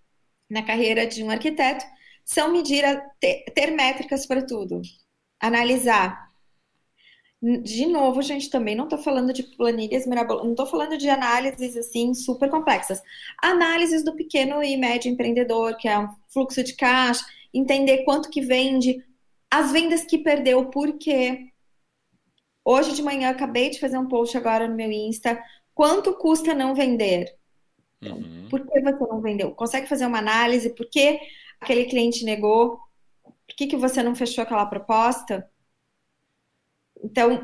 na 0.49 0.63
carreira 0.63 1.05
de 1.05 1.23
um 1.23 1.29
arquiteto 1.29 1.85
são 2.25 2.51
medir, 2.51 2.83
ter, 3.19 3.45
ter 3.53 3.69
métricas 3.71 4.25
para 4.25 4.43
tudo, 4.43 4.81
analisar 5.39 6.31
de 7.41 7.85
novo, 7.85 8.21
gente, 8.21 8.49
também 8.49 8.75
não 8.75 8.85
estou 8.85 8.97
falando 8.97 9.31
de 9.31 9.43
planilhas 9.43 10.07
mirabolantes, 10.07 10.45
não 10.45 10.53
estou 10.53 10.65
falando 10.65 10.97
de 10.97 11.09
análises 11.09 11.77
assim 11.77 12.13
super 12.13 12.49
complexas. 12.49 13.01
Análises 13.41 14.03
do 14.03 14.15
pequeno 14.15 14.63
e 14.63 14.75
médio 14.77 15.11
empreendedor, 15.11 15.77
que 15.77 15.87
é 15.87 15.99
um 15.99 16.07
fluxo 16.29 16.63
de 16.63 16.73
caixa, 16.73 17.25
entender 17.53 18.03
quanto 18.03 18.29
que 18.29 18.41
vende, 18.41 19.03
as 19.51 19.71
vendas 19.71 20.03
que 20.03 20.17
perdeu, 20.17 20.65
por 20.69 20.97
quê. 20.97 21.51
Hoje 22.63 22.93
de 22.93 23.03
manhã 23.03 23.29
acabei 23.29 23.69
de 23.69 23.79
fazer 23.79 23.97
um 23.97 24.07
post 24.07 24.35
agora 24.35 24.67
no 24.67 24.75
meu 24.75 24.91
Insta. 24.91 25.41
Quanto 25.73 26.15
custa 26.15 26.55
não 26.55 26.73
vender? 26.73 27.37
Uhum. 28.01 28.47
Por 28.49 28.65
que 28.65 28.81
você 28.81 29.05
não 29.05 29.21
vendeu? 29.21 29.51
Consegue 29.51 29.87
fazer 29.87 30.05
uma 30.05 30.17
análise? 30.17 30.73
Por 30.73 30.89
que 30.89 31.19
aquele 31.61 31.85
cliente 31.85 32.25
negou? 32.25 32.79
Por 33.23 33.55
que, 33.55 33.67
que 33.67 33.77
você 33.77 34.01
não 34.01 34.15
fechou 34.15 34.41
aquela 34.41 34.65
proposta? 34.65 35.47
Então, 37.03 37.43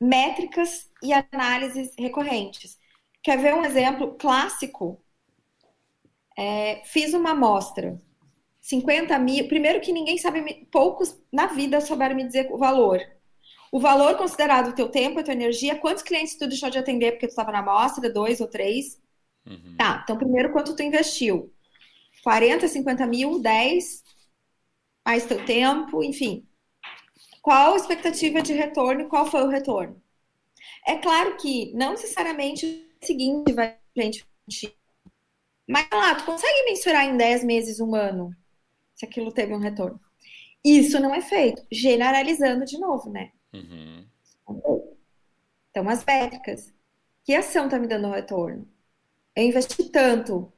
métricas 0.00 0.90
e 1.02 1.12
análises 1.12 1.92
recorrentes. 1.98 2.78
Quer 3.22 3.38
ver 3.38 3.54
um 3.54 3.64
exemplo 3.64 4.16
clássico? 4.16 5.02
É, 6.36 6.82
fiz 6.84 7.14
uma 7.14 7.30
amostra. 7.30 7.98
50 8.60 9.18
mil. 9.18 9.48
Primeiro 9.48 9.80
que 9.80 9.92
ninguém 9.92 10.18
sabe, 10.18 10.66
poucos 10.70 11.18
na 11.32 11.46
vida 11.46 11.80
souberam 11.80 12.14
me 12.14 12.26
dizer 12.26 12.48
o 12.52 12.58
valor. 12.58 13.00
O 13.72 13.80
valor 13.80 14.16
considerado 14.16 14.68
o 14.68 14.74
teu 14.74 14.88
tempo, 14.88 15.18
a 15.18 15.22
tua 15.22 15.34
energia, 15.34 15.78
quantos 15.78 16.02
clientes 16.02 16.36
tu 16.36 16.46
deixou 16.46 16.70
de 16.70 16.78
atender 16.78 17.12
porque 17.12 17.26
tu 17.26 17.30
estava 17.30 17.52
na 17.52 17.58
amostra, 17.58 18.10
dois 18.10 18.40
ou 18.40 18.48
três? 18.48 18.98
Uhum. 19.46 19.74
Tá, 19.76 20.00
então 20.02 20.16
primeiro 20.16 20.52
quanto 20.52 20.74
tu 20.74 20.82
investiu? 20.82 21.52
40, 22.22 22.66
50 22.66 23.06
mil, 23.06 23.40
10, 23.40 24.02
mais 25.04 25.26
teu 25.26 25.44
tempo, 25.44 26.02
enfim 26.02 26.48
qual 27.48 27.72
a 27.72 27.76
expectativa 27.78 28.42
de 28.42 28.52
retorno 28.52 29.00
e 29.00 29.08
qual 29.08 29.24
foi 29.24 29.42
o 29.42 29.48
retorno. 29.48 29.98
É 30.86 30.98
claro 30.98 31.34
que 31.38 31.72
não 31.72 31.92
necessariamente 31.92 32.66
o 33.02 33.06
seguinte 33.06 33.54
vai 33.54 33.74
gente. 33.96 34.28
Mas 35.66 35.88
lá, 35.90 36.14
tu 36.14 36.26
consegue 36.26 36.64
mensurar 36.66 37.06
em 37.06 37.16
10 37.16 37.44
meses, 37.44 37.80
um 37.80 37.94
ano, 37.94 38.36
se 38.94 39.06
aquilo 39.06 39.32
teve 39.32 39.54
um 39.54 39.58
retorno. 39.58 39.98
Isso 40.62 41.00
não 41.00 41.14
é 41.14 41.22
feito. 41.22 41.66
Generalizando 41.72 42.66
de 42.66 42.78
novo, 42.78 43.08
né? 43.10 43.32
Uhum. 43.54 44.06
Então, 45.70 45.88
as 45.88 46.04
métricas. 46.04 46.70
Que 47.24 47.34
ação 47.34 47.64
está 47.64 47.78
me 47.78 47.86
dando 47.86 48.10
retorno? 48.10 48.68
Eu 49.34 49.44
investi 49.44 49.84
tanto. 49.84 50.52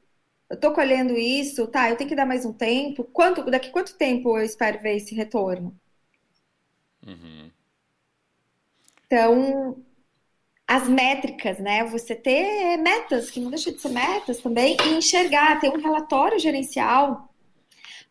Eu 0.49 0.55
estou 0.55 0.73
colhendo 0.73 1.13
isso, 1.13 1.67
tá? 1.67 1.89
Eu 1.89 1.95
tenho 1.95 2.09
que 2.09 2.15
dar 2.17 2.25
mais 2.25 2.45
um 2.45 2.51
tempo. 2.51 3.05
Quanto, 3.05 3.49
daqui 3.49 3.69
quanto 3.69 3.97
tempo 3.97 4.37
eu 4.37 4.43
espero 4.43 4.81
ver 4.81 4.97
esse 4.97 5.15
retorno? 5.15 5.79
Uhum. 7.05 7.49
Então, 9.05 9.83
as 10.67 10.87
métricas, 10.87 11.59
né? 11.59 11.83
Você 11.85 12.15
ter 12.15 12.77
metas, 12.77 13.29
que 13.29 13.39
não 13.39 13.49
deixa 13.49 13.71
de 13.71 13.81
ser 13.81 13.89
metas 13.89 14.39
também, 14.39 14.77
e 14.85 14.93
enxergar, 14.95 15.59
ter 15.59 15.69
um 15.69 15.81
relatório 15.81 16.39
gerencial. 16.39 17.33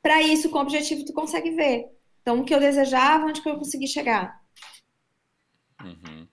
Para 0.02 0.20
isso, 0.20 0.50
com 0.50 0.58
o 0.58 0.62
objetivo, 0.62 1.04
tu 1.04 1.12
consegue 1.12 1.50
ver. 1.52 1.86
Então, 2.20 2.40
o 2.40 2.44
que 2.44 2.54
eu 2.54 2.60
desejava, 2.60 3.26
onde 3.26 3.40
que 3.40 3.48
eu 3.48 3.56
consegui 3.56 3.86
chegar. 3.86 4.42
Uhum. 5.82 6.28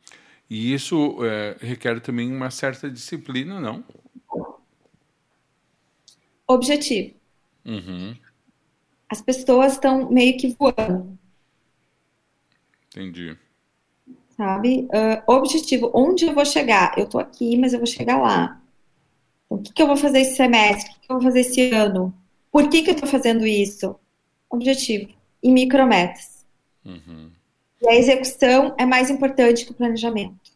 E 0.50 0.74
isso 0.74 1.18
é, 1.24 1.58
requer 1.60 2.00
também 2.02 2.32
uma 2.32 2.52
certa 2.52 2.90
disciplina, 2.90 3.60
não? 3.60 3.84
Objetivo. 6.46 7.16
Uhum. 7.66 8.16
As 9.10 9.22
pessoas 9.22 9.74
estão 9.74 10.10
meio 10.10 10.38
que 10.38 10.56
voando. 10.58 11.18
Entendi. 12.98 13.38
Sabe? 14.36 14.88
Uh, 14.88 15.32
objetivo, 15.32 15.92
onde 15.94 16.26
eu 16.26 16.34
vou 16.34 16.46
chegar? 16.46 16.98
Eu 16.98 17.08
tô 17.08 17.20
aqui, 17.20 17.56
mas 17.56 17.74
eu 17.74 17.80
vou 17.80 17.88
chegar 17.88 18.18
lá. 18.18 18.60
Então, 19.46 19.58
o 19.58 19.62
que, 19.62 19.72
que 19.72 19.82
eu 19.82 19.88
vou 19.88 19.96
fazer 19.96 20.22
esse 20.22 20.36
semestre? 20.36 20.92
O 20.92 20.94
que, 20.96 21.00
que 21.02 21.12
eu 21.12 21.16
vou 21.18 21.24
fazer 21.24 21.42
esse 21.42 21.70
ano? 21.72 22.14
Por 22.52 22.68
que, 22.70 22.82
que 22.82 22.90
eu 22.90 22.96
tô 22.96 23.06
fazendo 23.06 23.46
isso? 23.46 23.96
Objetivo. 24.50 25.14
E 25.44 25.52
micrometas. 25.52 26.44
Uhum. 26.84 27.30
E 27.82 27.88
a 27.88 27.96
execução 27.96 28.74
é 28.80 28.86
mais 28.86 29.12
importante 29.12 29.66
que 29.66 29.72
o 29.72 29.76
planejamento. 29.76 30.52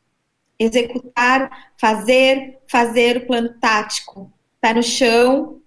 Executar, 0.58 1.72
fazer, 1.78 2.60
fazer 2.68 3.18
o 3.18 3.28
plano 3.28 3.54
tático. 3.60 4.32
Pé 4.60 4.74
no 4.74 4.84
chão, 4.84 5.61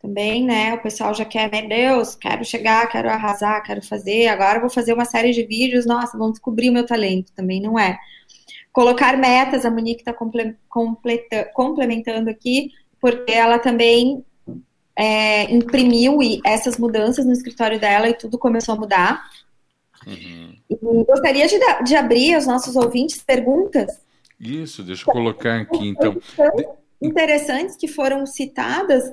também, 0.00 0.44
né? 0.44 0.74
O 0.74 0.82
pessoal 0.82 1.12
já 1.12 1.24
quer, 1.24 1.50
meu 1.50 1.68
Deus, 1.68 2.14
quero 2.14 2.44
chegar, 2.44 2.88
quero 2.88 3.08
arrasar, 3.08 3.62
quero 3.64 3.82
fazer, 3.82 4.28
agora 4.28 4.60
vou 4.60 4.70
fazer 4.70 4.92
uma 4.92 5.04
série 5.04 5.32
de 5.32 5.42
vídeos, 5.42 5.86
nossa, 5.86 6.16
vão 6.16 6.30
descobrir 6.30 6.70
o 6.70 6.72
meu 6.72 6.86
talento. 6.86 7.32
Também 7.32 7.60
não 7.60 7.78
é. 7.78 7.98
Colocar 8.72 9.16
metas, 9.16 9.64
a 9.64 9.70
Monique 9.70 10.02
está 10.02 10.14
complementando 11.52 12.30
aqui, 12.30 12.70
porque 13.00 13.32
ela 13.32 13.58
também 13.58 14.24
é, 14.96 15.52
imprimiu 15.52 16.18
essas 16.44 16.78
mudanças 16.78 17.26
no 17.26 17.32
escritório 17.32 17.80
dela 17.80 18.08
e 18.08 18.14
tudo 18.14 18.38
começou 18.38 18.74
a 18.76 18.78
mudar. 18.78 19.24
Uhum. 20.06 20.54
E 20.70 20.76
gostaria 21.04 21.48
de, 21.48 21.58
de 21.84 21.96
abrir 21.96 22.34
aos 22.34 22.46
nossos 22.46 22.76
ouvintes 22.76 23.20
perguntas. 23.20 24.00
Isso, 24.38 24.84
deixa 24.84 25.02
eu 25.08 25.12
colocar 25.12 25.60
aqui 25.60 25.88
então. 25.88 26.16
Interessantes 27.02 27.76
que 27.76 27.88
foram 27.88 28.24
citadas 28.26 29.12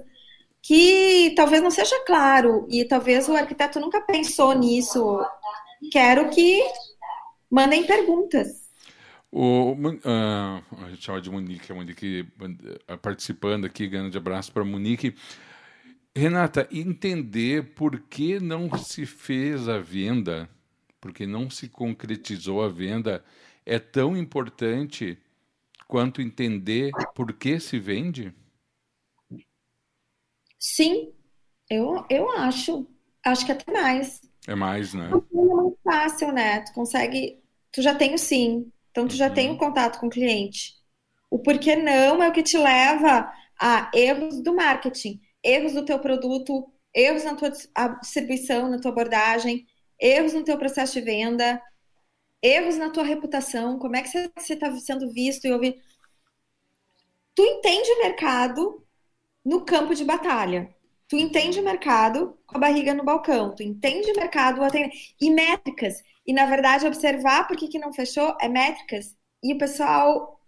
que 0.66 1.32
talvez 1.36 1.62
não 1.62 1.70
seja 1.70 2.04
claro 2.08 2.66
e 2.72 2.84
talvez 2.84 3.30
o 3.30 3.36
arquiteto 3.36 3.80
nunca 3.80 4.02
pensou 4.02 4.58
nisso. 4.58 5.24
Quero 5.92 6.28
que 6.32 6.64
mandem 7.52 7.86
perguntas. 7.86 8.48
O, 9.32 9.74
uh, 9.74 10.64
a 10.84 10.90
gente 10.90 11.04
chama 11.04 11.22
de 11.22 11.30
Monique, 11.30 11.72
a 11.72 11.76
Monique 11.76 12.28
uh, 12.42 12.98
participando 12.98 13.66
aqui, 13.66 13.88
grande 13.88 14.18
abraço 14.18 14.52
para 14.52 14.66
Monique. 14.66 15.14
Renata, 16.16 16.68
entender 16.72 17.76
por 17.76 18.00
que 18.00 18.40
não 18.40 18.76
se 18.76 19.06
fez 19.06 19.70
a 19.70 19.78
venda, 19.78 20.50
porque 21.00 21.28
não 21.28 21.48
se 21.48 21.70
concretizou 21.70 22.64
a 22.64 22.70
venda, 22.70 23.24
é 23.64 23.78
tão 23.78 24.18
importante 24.18 25.16
quanto 25.88 26.24
entender 26.24 26.90
por 27.14 27.34
que 27.34 27.60
se 27.60 27.78
vende? 27.78 28.34
Sim, 30.68 31.14
eu, 31.70 32.04
eu 32.10 32.28
acho. 32.32 32.88
Acho 33.24 33.46
que 33.46 33.52
até 33.52 33.72
mais. 33.72 34.20
É 34.48 34.56
mais, 34.56 34.96
né? 34.96 35.12
É 35.12 35.36
muito 35.36 35.78
fácil, 35.84 36.32
né? 36.32 36.62
Tu 36.62 36.74
consegue. 36.74 37.40
Tu 37.72 37.84
já 37.84 37.94
tem 37.94 38.16
o 38.16 38.18
sim. 38.18 38.72
Então, 38.90 39.08
tu 39.08 39.12
uhum. 39.12 39.18
já 39.18 39.30
tem 39.30 39.52
o 39.52 39.54
um 39.54 39.58
contato 39.58 40.00
com 40.00 40.08
o 40.08 40.10
cliente. 40.10 40.74
O 41.30 41.38
porquê 41.38 41.76
não 41.76 42.24
é 42.24 42.28
o 42.28 42.32
que 42.32 42.42
te 42.42 42.58
leva 42.58 43.32
a 43.60 43.92
erros 43.94 44.42
do 44.42 44.56
marketing, 44.56 45.22
erros 45.44 45.74
do 45.74 45.86
teu 45.86 46.00
produto, 46.00 46.68
erros 46.92 47.24
na 47.24 47.36
tua 47.36 47.52
distribuição, 48.02 48.68
na 48.68 48.80
tua 48.80 48.90
abordagem. 48.90 49.68
erros 50.00 50.34
no 50.34 50.44
teu 50.44 50.58
processo 50.58 50.94
de 50.94 51.02
venda, 51.02 51.62
erros 52.42 52.78
na 52.78 52.90
tua 52.90 53.04
reputação, 53.04 53.78
como 53.78 53.96
é 53.96 54.02
que 54.02 54.10
você 54.10 54.54
está 54.54 54.76
sendo 54.78 55.12
visto 55.14 55.46
e 55.46 55.54
ouvido. 55.54 55.78
Tu 57.36 57.44
entende 57.44 57.92
o 57.92 58.04
mercado 58.04 58.85
no 59.46 59.62
campo 59.62 59.94
de 59.94 60.04
batalha. 60.04 60.74
Tu 61.08 61.18
entende 61.18 61.60
o 61.60 61.64
mercado 61.64 62.38
com 62.48 62.58
a 62.58 62.60
barriga 62.60 62.94
no 62.94 63.04
balcão. 63.04 63.54
Tu 63.54 63.62
entende 63.62 64.12
o 64.12 64.16
mercado 64.16 64.60
e 65.22 65.30
métricas. 65.30 66.02
E, 66.26 66.34
na 66.34 66.48
verdade, 66.48 66.88
observar 66.88 67.48
por 67.48 67.56
que, 67.56 67.68
que 67.68 67.78
não 67.78 67.94
fechou 67.94 68.36
é 68.42 68.50
métricas. 68.50 69.16
E 69.44 69.54
o 69.54 69.58
pessoal 69.58 70.40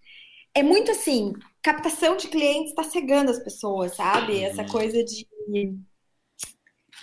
é 0.56 0.63
muito 0.63 0.89
assim, 0.89 1.34
captação 1.62 2.18
de 2.18 2.27
clientes 2.30 2.72
está 2.72 2.82
cegando 2.82 3.30
as 3.30 3.38
pessoas, 3.38 3.96
sabe? 3.96 4.42
Essa 4.42 4.63
uhum. 4.63 4.70
coisa 4.70 5.04
de 5.04 5.27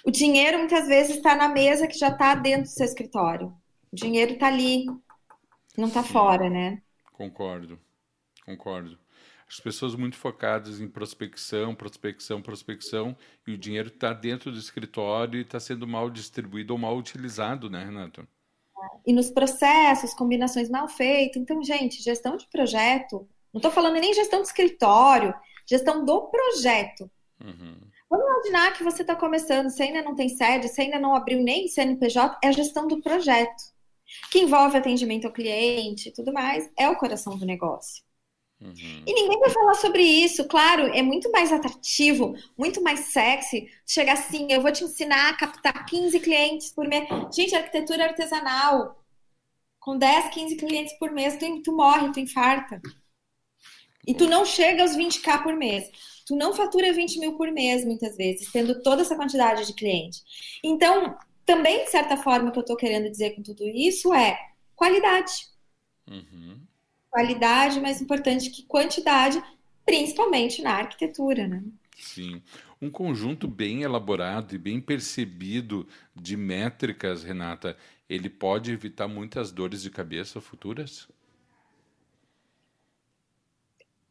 o 0.05 0.11
dinheiro 0.11 0.59
muitas 0.59 0.87
vezes 0.87 1.17
está 1.17 1.35
na 1.35 1.49
mesa 1.49 1.87
que 1.87 1.97
já 1.97 2.09
está 2.09 2.35
dentro 2.35 2.65
do 2.65 2.69
seu 2.69 2.85
escritório. 2.85 3.55
O 3.91 3.97
dinheiro 3.97 4.35
está 4.35 4.49
ali, 4.49 4.85
não 5.79 5.89
está 5.89 6.03
fora, 6.03 6.51
né? 6.51 6.83
Concordo, 7.13 7.79
concordo. 8.45 8.99
As 9.49 9.61
pessoas 9.61 9.95
muito 9.95 10.17
focadas 10.17 10.81
em 10.81 10.89
prospecção, 10.89 11.75
prospecção, 11.75 12.43
prospecção, 12.43 13.17
e 13.47 13.53
o 13.53 13.59
dinheiro 13.59 13.89
está 13.89 14.13
dentro 14.13 14.51
do 14.51 14.59
escritório 14.59 15.39
e 15.39 15.43
está 15.43 15.61
sendo 15.61 15.87
mal 15.87 16.11
distribuído 16.11 16.73
ou 16.73 16.79
mal 16.79 16.97
utilizado, 16.97 17.69
né, 17.69 17.85
Renato? 17.85 18.27
E 19.07 19.13
nos 19.13 19.31
processos, 19.31 20.15
combinações 20.15 20.69
mal 20.69 20.89
feitas. 20.89 21.41
Então, 21.41 21.63
gente, 21.63 22.03
gestão 22.03 22.37
de 22.37 22.49
projeto, 22.49 23.29
não 23.53 23.59
estou 23.59 23.71
falando 23.71 24.01
nem 24.01 24.15
gestão 24.15 24.41
de 24.41 24.49
escritório, 24.49 25.35
gestão 25.67 26.05
do 26.05 26.23
projeto. 26.29 27.11
Uhum. 27.41 27.77
Vamos 28.09 28.27
imaginar 28.27 28.73
que 28.73 28.85
você 28.85 29.03
está 29.03 29.15
começando, 29.15 29.69
você 29.69 29.85
ainda 29.85 30.03
não 30.03 30.15
tem 30.15 30.29
sede, 30.29 30.69
você 30.69 30.83
ainda 30.83 30.99
não 30.99 31.15
abriu 31.15 31.43
nem 31.43 31.69
CNPJ, 31.69 32.39
é 32.43 32.49
a 32.49 32.53
gestão 32.53 32.87
do 32.87 33.01
projeto, 33.03 33.63
que 34.31 34.41
envolve 34.41 34.77
atendimento 34.77 35.27
ao 35.27 35.33
cliente 35.33 36.09
e 36.09 36.13
tudo 36.13 36.33
mais, 36.33 36.71
é 36.77 36.89
o 36.89 36.97
coração 36.97 37.37
do 37.37 37.45
negócio. 37.45 38.03
Uhum. 38.65 39.03
E 39.07 39.13
ninguém 39.13 39.39
vai 39.39 39.51
falar 39.51 39.75
sobre 39.75 40.03
isso, 40.03 40.49
claro, 40.49 40.87
é 40.87 41.03
muito 41.03 41.31
mais 41.31 41.53
atrativo, 41.53 42.35
muito 42.57 42.83
mais 42.83 43.01
sexy 43.01 43.69
chegar 43.87 44.15
assim, 44.15 44.51
eu 44.51 44.63
vou 44.63 44.73
te 44.73 44.83
ensinar 44.83 45.29
a 45.29 45.37
captar 45.37 45.85
15 45.85 46.19
clientes 46.21 46.71
por 46.73 46.89
mês. 46.89 47.07
Gente, 47.35 47.55
arquitetura 47.55 48.05
artesanal, 48.05 49.05
com 49.79 49.99
10, 49.99 50.31
15 50.31 50.57
clientes 50.57 50.99
por 50.99 51.11
mês, 51.11 51.37
tu, 51.37 51.63
tu 51.63 51.77
morre, 51.77 52.11
tu 52.11 52.21
infarta. 52.21 52.81
E 54.07 54.15
tu 54.15 54.27
não 54.27 54.47
chega 54.47 54.83
aos 54.83 54.97
20k 54.97 55.43
por 55.43 55.55
mês. 55.55 55.91
Tu 56.27 56.35
não 56.35 56.55
fatura 56.55 56.91
20 56.91 57.19
mil 57.19 57.37
por 57.37 57.51
mês, 57.51 57.85
muitas 57.85 58.17
vezes, 58.17 58.51
tendo 58.51 58.83
toda 58.83 59.03
essa 59.03 59.15
quantidade 59.15 59.67
de 59.67 59.75
cliente. 59.75 60.23
Então, 60.63 61.15
também, 61.45 61.85
de 61.85 61.91
certa 61.91 62.17
forma, 62.17 62.49
o 62.49 62.53
que 62.53 62.59
eu 62.59 62.63
estou 62.63 62.77
querendo 62.77 63.11
dizer 63.11 63.35
com 63.35 63.43
tudo 63.43 63.67
isso 63.67 64.13
é 64.15 64.39
qualidade. 64.75 65.33
Uhum. 66.09 66.64
Qualidade 67.15 67.81
mais 67.81 68.01
importante 68.03 68.51
que 68.51 68.65
quantidade, 68.65 69.41
principalmente 69.87 70.61
na 70.63 70.73
arquitetura, 70.73 71.47
né? 71.47 71.63
Sim. 71.97 72.43
Um 72.83 72.91
conjunto 72.91 73.47
bem 73.47 73.83
elaborado 73.83 74.55
e 74.55 74.59
bem 74.59 74.81
percebido 74.81 75.87
de 76.15 76.37
métricas, 76.37 77.23
Renata, 77.23 77.77
ele 78.09 78.29
pode 78.29 78.73
evitar 78.73 79.07
muitas 79.07 79.53
dores 79.53 79.83
de 79.83 79.91
cabeça 79.91 80.41
futuras? 80.41 81.09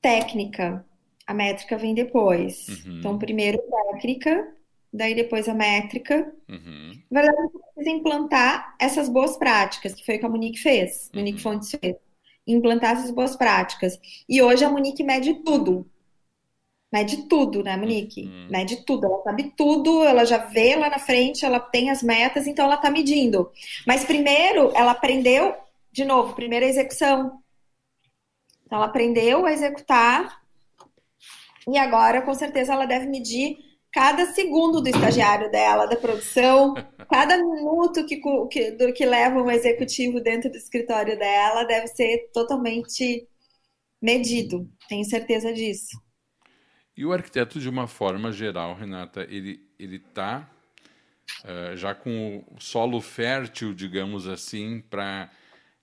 técnica. 0.04 0.86
A 1.26 1.34
métrica 1.34 1.78
vem 1.78 1.96
depois. 1.96 2.68
Uhum. 2.68 3.00
Então, 3.00 3.18
primeiro 3.18 3.58
técnica, 3.92 4.54
daí 4.92 5.16
depois 5.16 5.48
a 5.48 5.54
métrica. 5.54 6.32
Uhum. 6.50 6.92
Na 7.10 7.22
verdade, 7.22 7.52
você 7.54 7.60
precisa 7.74 7.96
implantar 7.96 8.76
essas 8.78 9.08
boas 9.08 9.38
práticas, 9.38 9.96
que 9.96 10.06
foi 10.06 10.18
o 10.18 10.20
que 10.20 10.26
a 10.26 10.30
Monique 10.30 10.60
fez, 10.60 11.10
uhum. 11.14 11.22
Monique 11.22 11.42
Fontes 11.42 11.72
fez. 11.72 11.96
Implantar 12.46 12.94
essas 12.94 13.12
boas 13.12 13.36
práticas. 13.36 14.00
E 14.28 14.42
hoje 14.42 14.66
a 14.66 14.70
Monique 14.70 15.04
mede 15.04 15.36
tudo. 15.36 15.90
Mede 16.92 17.28
tudo, 17.28 17.64
né, 17.64 17.76
Monique? 17.76 18.26
Uhum. 18.26 18.48
Mede 18.52 18.86
tudo. 18.86 19.06
Ela 19.06 19.24
sabe 19.24 19.54
tudo, 19.58 20.04
ela 20.04 20.26
já 20.26 20.38
vê 20.38 20.76
lá 20.76 20.90
na 20.90 21.00
frente, 21.00 21.44
ela 21.44 21.60
tem 21.60 21.90
as 21.90 22.04
metas, 22.04 22.46
então 22.46 22.66
ela 22.66 22.78
tá 22.78 22.92
medindo. 22.92 23.52
Mas 23.88 24.04
primeiro, 24.04 24.72
ela 24.76 24.92
aprendeu, 24.92 25.56
de 25.92 26.06
novo, 26.06 26.36
primeiro 26.36 26.66
a 26.66 26.70
execução. 26.70 27.42
Então, 28.66 28.78
ela 28.78 28.86
aprendeu 28.86 29.46
a 29.46 29.52
executar 29.52 30.44
e 31.68 31.78
agora, 31.78 32.22
com 32.22 32.34
certeza, 32.34 32.74
ela 32.74 32.86
deve 32.86 33.08
medir 33.08 33.58
cada 33.94 34.26
segundo 34.34 34.82
do 34.82 34.90
estagiário 34.90 35.52
dela, 35.52 35.86
da 35.86 35.96
produção, 35.96 36.74
cada 37.08 37.38
minuto 37.38 38.04
que, 38.08 38.20
que, 38.50 38.72
do 38.72 38.92
que 38.92 39.06
leva 39.06 39.40
um 39.40 39.52
executivo 39.52 40.20
dentro 40.20 40.50
do 40.50 40.58
escritório 40.58 41.18
dela 41.18 41.64
deve 41.64 41.88
ser 41.88 42.30
totalmente 42.34 43.28
medido. 44.02 44.68
Tenho 44.90 45.06
certeza 45.06 45.54
disso. 45.54 46.02
E 46.98 47.06
o 47.06 47.14
arquiteto, 47.14 47.60
de 47.60 47.70
uma 47.70 47.88
forma 47.88 48.32
geral, 48.32 48.76
Renata, 48.76 49.22
ele 49.30 49.62
ele 49.80 49.98
está 49.98 50.50
uh, 51.44 51.76
já 51.76 51.94
com 51.94 52.44
o 52.52 52.60
solo 52.60 53.02
fértil, 53.02 53.74
digamos 53.74 54.28
assim, 54.28 54.82
para 54.82 55.30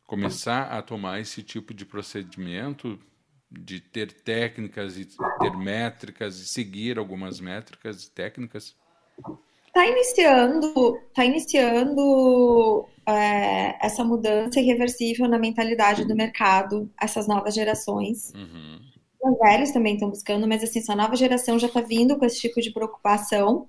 começar 0.07 0.63
a 0.65 0.83
tomar 0.83 1.21
esse 1.21 1.43
tipo 1.43 1.75
de 1.75 1.85
procedimento, 1.85 2.99
de 3.51 3.81
ter 3.81 4.13
técnicas 4.13 4.97
e 4.97 5.07
ter 5.07 5.57
métricas 5.57 6.39
e 6.39 6.47
seguir 6.47 6.99
algumas 6.99 7.41
métricas 7.41 8.05
e 8.05 8.11
técnicas? 8.11 8.77
Está 9.67 9.87
iniciando, 9.87 10.99
tá 11.15 11.25
iniciando 11.25 12.87
é, 13.07 13.85
essa 13.85 14.05
mudança 14.05 14.61
irreversível 14.61 15.29
na 15.29 15.39
mentalidade 15.39 16.05
do 16.05 16.15
mercado, 16.15 16.91
essas 17.01 17.27
novas 17.27 17.55
gerações. 17.55 18.33
Uhum. 18.35 18.81
Os 19.23 19.39
velhos 19.39 19.71
também 19.71 19.95
estão 19.95 20.09
buscando, 20.09 20.47
mas 20.49 20.63
assim, 20.63 20.79
essa 20.79 20.97
nova 20.97 21.15
geração 21.17 21.59
já 21.59 21.67
está 21.67 21.81
vindo 21.81 22.19
com 22.19 22.25
esse 22.25 22.41
tipo 22.41 22.61
de 22.61 22.73
preocupação, 22.73 23.67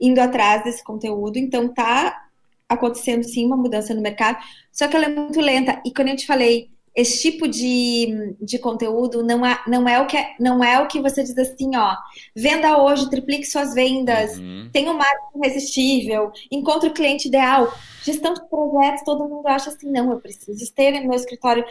indo 0.00 0.20
atrás 0.20 0.62
desse 0.64 0.84
conteúdo, 0.84 1.36
então 1.36 1.66
está 1.66 2.28
acontecendo 2.68 3.24
sim 3.24 3.46
uma 3.46 3.56
mudança 3.56 3.92
no 3.94 4.00
mercado, 4.00 4.38
só 4.72 4.88
que 4.88 4.96
ela 4.96 5.06
é 5.06 5.08
muito 5.08 5.40
lenta. 5.40 5.80
E 5.84 5.92
quando 5.92 6.08
eu 6.08 6.16
te 6.16 6.26
falei, 6.26 6.70
esse 6.94 7.22
tipo 7.22 7.48
de, 7.48 8.36
de 8.40 8.56
conteúdo 8.58 9.22
não 9.24 9.44
é, 9.44 9.60
não, 9.66 9.88
é 9.88 10.00
o 10.00 10.06
que 10.06 10.16
é, 10.16 10.36
não 10.38 10.62
é 10.62 10.80
o 10.80 10.86
que 10.86 11.00
você 11.00 11.24
diz 11.24 11.36
assim, 11.36 11.74
ó, 11.74 11.96
venda 12.36 12.78
hoje, 12.78 13.10
triplique 13.10 13.44
suas 13.44 13.74
vendas, 13.74 14.38
uhum. 14.38 14.70
tenha 14.72 14.92
um 14.92 14.96
marketing 14.96 15.38
irresistível, 15.42 16.32
encontre 16.52 16.88
o 16.88 16.94
cliente 16.94 17.26
ideal. 17.26 17.76
Gestão 18.04 18.32
de 18.32 18.48
projetos, 18.48 19.02
todo 19.02 19.28
mundo 19.28 19.46
acha 19.48 19.70
assim, 19.70 19.90
não, 19.90 20.12
eu 20.12 20.20
preciso 20.20 20.72
ter 20.72 20.92
no 20.92 21.08
meu 21.08 21.16
escritório. 21.16 21.64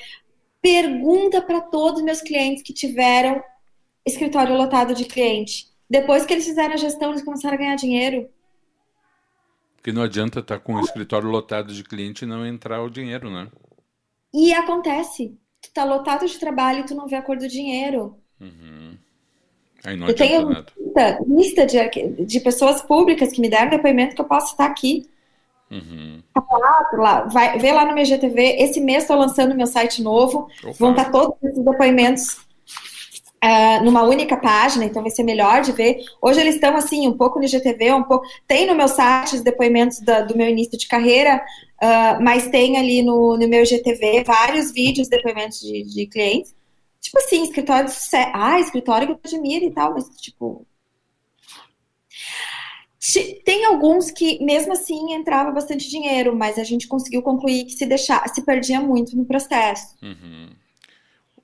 Pergunta 0.62 1.42
para 1.42 1.62
todos 1.62 2.00
os 2.00 2.06
meus 2.06 2.22
clientes 2.22 2.62
que 2.62 2.74
tiveram 2.74 3.42
escritório 4.06 4.58
lotado 4.58 4.94
de 4.94 5.06
cliente. 5.06 5.68
Depois 5.90 6.26
que 6.26 6.34
eles 6.34 6.46
fizeram 6.46 6.74
a 6.74 6.78
gestão, 6.78 7.12
eles 7.12 7.24
começaram 7.24 7.56
a 7.56 7.60
ganhar 7.60 7.76
dinheiro. 7.76 8.30
Porque 9.76 9.94
não 9.94 10.02
adianta 10.02 10.40
estar 10.40 10.58
tá 10.58 10.64
com 10.64 10.74
o 10.74 10.82
escritório 10.82 11.30
lotado 11.30 11.74
de 11.74 11.84
cliente 11.84 12.26
e 12.26 12.28
não 12.28 12.46
entrar 12.46 12.82
o 12.82 12.90
dinheiro, 12.90 13.30
né? 13.30 13.48
E 14.34 14.54
acontece. 14.54 15.38
Tu 15.62 15.72
tá 15.74 15.84
lotado 15.84 16.26
de 16.26 16.38
trabalho 16.40 16.80
e 16.80 16.86
tu 16.86 16.96
não 16.96 17.08
vê 17.08 17.16
a 17.16 17.22
cor 17.22 17.38
do 17.38 17.48
dinheiro. 17.48 18.18
Uhum. 18.40 18.98
Aí 19.86 19.98
não 19.98 20.08
eu 20.08 20.16
tenho 20.16 20.50
nada. 20.50 20.66
lista, 20.78 21.20
lista 21.28 21.66
de, 21.66 22.26
de 22.26 22.40
pessoas 22.40 22.82
públicas 22.82 23.32
que 23.32 23.42
me 23.42 23.50
deram 23.50 23.70
depoimento 23.70 24.16
que 24.16 24.22
eu 24.22 24.26
posso 24.26 24.52
estar 24.52 24.66
aqui. 24.66 25.08
Uhum. 25.70 26.22
Lá, 26.94 27.22
vai, 27.22 27.58
vê 27.60 27.72
lá 27.72 27.86
no 27.86 27.94
meu 27.94 28.06
GTV. 28.06 28.58
Esse 28.60 28.80
mês 28.80 29.04
estou 29.04 29.18
lançando 29.18 29.56
meu 29.56 29.68
site 29.68 30.02
novo. 30.02 30.48
Opa. 30.64 30.74
Vão 30.80 30.92
estar 30.92 31.12
todos 31.12 31.36
esses 31.44 31.64
depoimentos 31.64 32.46
uh, 33.44 33.84
numa 33.84 34.04
única 34.04 34.38
página, 34.38 34.86
então 34.86 35.02
vai 35.02 35.12
ser 35.12 35.24
melhor 35.24 35.62
de 35.62 35.74
ver. 35.74 35.98
Hoje 36.22 36.40
eles 36.40 36.56
estão 36.56 36.76
assim, 36.76 37.08
um 37.08 37.18
pouco 37.18 37.38
no 37.38 37.46
IGTV, 37.46 37.94
um 37.94 38.04
pouco. 38.04 38.26
Tem 38.48 38.66
no 38.66 38.76
meu 38.76 38.88
site 38.88 39.36
os 39.36 39.42
depoimentos 39.42 40.00
da, 40.00 40.22
do 40.22 40.38
meu 40.38 40.48
início 40.48 40.78
de 40.78 40.88
carreira, 40.88 41.44
uh, 41.82 42.24
mas 42.24 42.48
tem 42.48 42.78
ali 42.78 43.04
no, 43.04 43.38
no 43.38 43.48
meu 43.48 43.64
IGTV 43.64 44.24
vários 44.24 44.72
vídeos, 44.72 45.10
depoimentos 45.10 45.60
de, 45.60 45.84
de 45.84 46.08
clientes. 46.08 46.56
Tipo 47.02 47.18
assim, 47.18 47.44
escritório 47.44 47.86
de 47.86 47.92
sucesso. 47.92 48.32
Ah, 48.34 48.60
escritório 48.60 49.08
que 49.08 49.14
eu 49.14 49.20
admiro 49.26 49.66
e 49.66 49.72
tal, 49.72 49.94
mas 49.94 50.08
tipo. 50.18 50.66
Tem 53.44 53.66
alguns 53.66 54.10
que, 54.10 54.42
mesmo 54.42 54.72
assim, 54.72 55.14
entrava 55.14 55.52
bastante 55.52 55.90
dinheiro, 55.90 56.34
mas 56.34 56.58
a 56.58 56.64
gente 56.64 56.88
conseguiu 56.88 57.22
concluir 57.22 57.66
que 57.66 57.74
se 57.74 57.86
deixar, 57.86 58.26
se 58.30 58.42
perdia 58.44 58.80
muito 58.80 59.18
no 59.18 59.26
processo. 59.26 59.94
Uhum. 60.02 60.52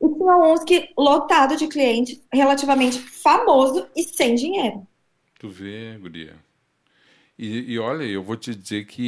E 0.01 0.07
tinha 0.07 0.37
uns 0.37 0.63
que 0.63 0.89
lotado 0.97 1.57
de 1.57 1.67
cliente, 1.67 2.21
relativamente 2.31 2.99
famoso 2.99 3.87
e 3.95 4.03
sem 4.03 4.35
dinheiro. 4.35 4.87
Tu 5.39 5.49
vê, 5.49 5.97
Guria. 5.99 6.35
E, 7.37 7.73
e, 7.73 7.79
olha, 7.79 8.03
eu 8.03 8.21
vou 8.21 8.35
te 8.35 8.53
dizer 8.53 8.85
que 8.85 9.01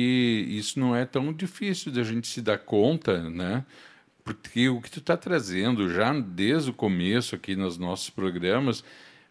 isso 0.49 0.80
não 0.80 0.95
é 0.95 1.06
tão 1.06 1.34
difícil 1.34 1.91
de 1.91 1.99
a 1.99 2.04
gente 2.04 2.27
se 2.27 2.41
dar 2.41 2.58
conta, 2.58 3.30
né? 3.30 3.65
Porque 4.23 4.69
o 4.69 4.80
que 4.80 4.89
tu 4.89 4.99
está 4.99 5.17
trazendo 5.17 5.89
já 5.89 6.13
desde 6.13 6.69
o 6.69 6.73
começo 6.73 7.36
aqui 7.36 7.56
nos 7.58 7.77
nossos 7.77 8.10
programas 8.10 8.84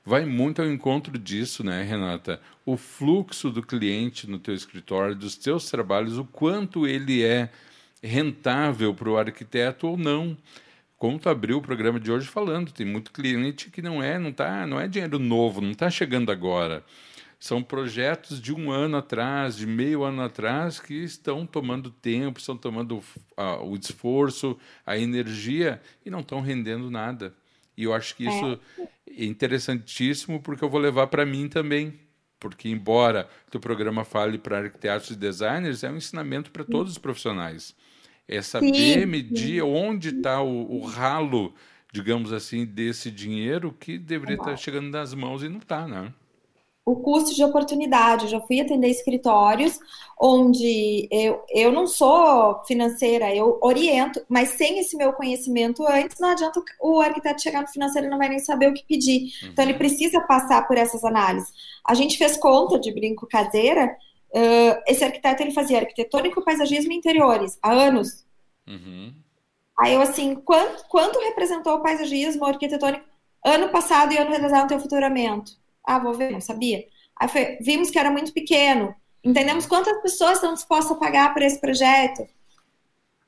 vai 0.05 0.27
muito 0.27 0.61
ao 0.61 0.69
encontro 0.69 1.17
disso, 1.19 1.65
né, 1.65 1.83
Renata? 1.83 2.41
O 2.67 2.77
fluxo 2.77 3.51
do 3.51 3.63
cliente 3.63 4.29
no 4.29 4.39
teu 4.39 4.55
escritório, 4.55 5.15
dos 5.15 5.37
teus 5.37 5.71
trabalhos, 5.71 6.19
o 6.19 6.25
quanto 6.25 6.87
ele 6.87 7.23
é 7.23 7.51
rentável 8.03 8.95
para 8.95 9.09
o 9.09 9.17
arquiteto 9.17 9.87
ou 9.87 9.97
não. 9.97 10.37
Como 11.01 11.19
tu 11.19 11.31
abriu 11.31 11.57
o 11.57 11.63
programa 11.63 11.99
de 11.99 12.13
hoje 12.13 12.29
falando, 12.29 12.73
tem 12.73 12.85
muito 12.85 13.11
cliente 13.11 13.71
que 13.71 13.81
não 13.81 14.03
é, 14.03 14.19
não 14.19 14.31
tá, 14.31 14.67
não 14.67 14.79
é 14.79 14.87
dinheiro 14.87 15.19
novo, 15.19 15.63
não 15.63 15.71
está 15.71 15.89
chegando 15.89 16.31
agora. 16.31 16.85
São 17.39 17.63
projetos 17.63 18.39
de 18.39 18.53
um 18.53 18.71
ano 18.71 18.99
atrás, 18.99 19.57
de 19.57 19.67
meio 19.67 20.05
ano 20.05 20.21
atrás, 20.21 20.79
que 20.79 20.93
estão 20.93 21.47
tomando 21.47 21.91
tempo, 21.91 22.39
estão 22.39 22.55
tomando 22.55 23.03
o 23.63 23.77
esforço, 23.77 24.59
a 24.85 24.99
energia 24.99 25.81
e 26.05 26.11
não 26.11 26.21
estão 26.21 26.43
rendendo 26.43 26.91
nada. 26.91 27.35
E 27.75 27.85
eu 27.85 27.95
acho 27.95 28.15
que 28.15 28.27
isso 28.29 28.61
é, 28.79 29.23
é 29.23 29.25
interessantíssimo 29.25 30.39
porque 30.43 30.63
eu 30.63 30.69
vou 30.69 30.79
levar 30.79 31.07
para 31.07 31.25
mim 31.25 31.49
também. 31.49 31.99
Porque, 32.39 32.69
embora 32.69 33.27
o 33.55 33.59
programa 33.59 34.05
fale 34.05 34.37
para 34.37 34.59
arquitetos 34.59 35.09
e 35.09 35.17
designers, 35.17 35.83
é 35.83 35.91
um 35.91 35.97
ensinamento 35.97 36.51
para 36.51 36.63
todos 36.63 36.93
os 36.93 36.99
profissionais. 36.99 37.75
É 38.31 38.43
saber 38.43 38.75
sim, 38.75 39.07
medir 39.07 39.61
sim. 39.61 39.61
onde 39.63 40.11
está 40.11 40.41
o, 40.41 40.77
o, 40.77 40.81
ralo, 40.81 41.53
digamos 41.93 42.33
assim, 42.33 42.65
desse 42.65 43.11
dinheiro 43.11 43.75
que 43.79 43.99
deveria 43.99 44.37
estar 44.37 44.51
tá 44.51 44.57
chegando 44.57 44.89
nas 44.89 45.13
mãos 45.13 45.43
e 45.43 45.49
não 45.49 45.59
está, 45.59 45.87
né? 45.87 46.13
o 46.91 46.97
custo 46.97 47.35
de 47.35 47.45
oportunidade. 47.45 48.25
Eu 48.25 48.31
já 48.31 48.41
fui 48.41 48.61
atender 48.61 48.89
escritórios 48.89 49.79
onde 50.19 51.09
eu, 51.11 51.43
eu 51.49 51.73
não 51.73 51.87
sou 51.87 52.63
financeira, 52.67 53.35
eu 53.35 53.59
oriento, 53.63 54.21
mas 54.29 54.51
sem 54.51 54.79
esse 54.79 54.97
meu 54.97 55.13
conhecimento 55.13 55.87
antes, 55.87 56.19
não 56.19 56.31
adianta 56.31 56.61
o 56.81 57.01
arquiteto 57.01 57.43
chegar 57.43 57.63
no 57.63 57.69
financeiro 57.69 58.07
e 58.07 58.11
não 58.11 58.19
vai 58.19 58.29
nem 58.29 58.39
saber 58.39 58.69
o 58.69 58.75
que 58.75 58.85
pedir. 58.85 59.33
Uhum. 59.43 59.51
Então, 59.51 59.65
ele 59.65 59.75
precisa 59.75 60.21
passar 60.23 60.67
por 60.67 60.77
essas 60.77 61.05
análises. 61.05 61.51
A 61.87 61.95
gente 61.95 62.19
fez 62.19 62.37
conta 62.37 62.79
de 62.79 62.93
brinco 62.93 63.27
caseira, 63.27 63.97
uh, 64.35 64.83
esse 64.87 65.05
arquiteto 65.05 65.43
ele 65.43 65.53
fazia 65.53 65.79
arquitetônico, 65.79 66.45
paisagismo 66.45 66.93
e 66.93 66.97
interiores, 66.97 67.59
há 67.63 67.73
anos. 67.73 68.25
Uhum. 68.67 69.15
Aí 69.79 69.95
eu, 69.95 70.03
assim, 70.03 70.35
quanto, 70.35 70.85
quanto 70.89 71.19
representou 71.19 71.75
o 71.75 71.83
paisagismo, 71.83 72.43
o 72.43 72.47
arquitetônico, 72.47 73.05
ano 73.45 73.71
passado 73.71 74.13
e 74.13 74.19
ano 74.19 74.31
retrasado 74.31 74.63
no 74.63 74.69
teu 74.69 74.81
futuramento? 74.81 75.53
Ah, 75.85 75.99
vou 75.99 76.13
ver, 76.13 76.31
não 76.31 76.41
sabia. 76.41 76.85
Aí 77.17 77.29
foi, 77.29 77.57
vimos 77.61 77.91
que 77.91 77.99
era 77.99 78.11
muito 78.11 78.33
pequeno. 78.33 78.95
Entendemos 79.25 79.67
quantas 79.67 80.01
pessoas 80.03 80.35
estão 80.35 80.55
dispostas 80.55 80.97
a 80.97 81.01
pagar 81.01 81.33
por 81.33 81.43
esse 81.43 81.61
projeto. 81.61 82.27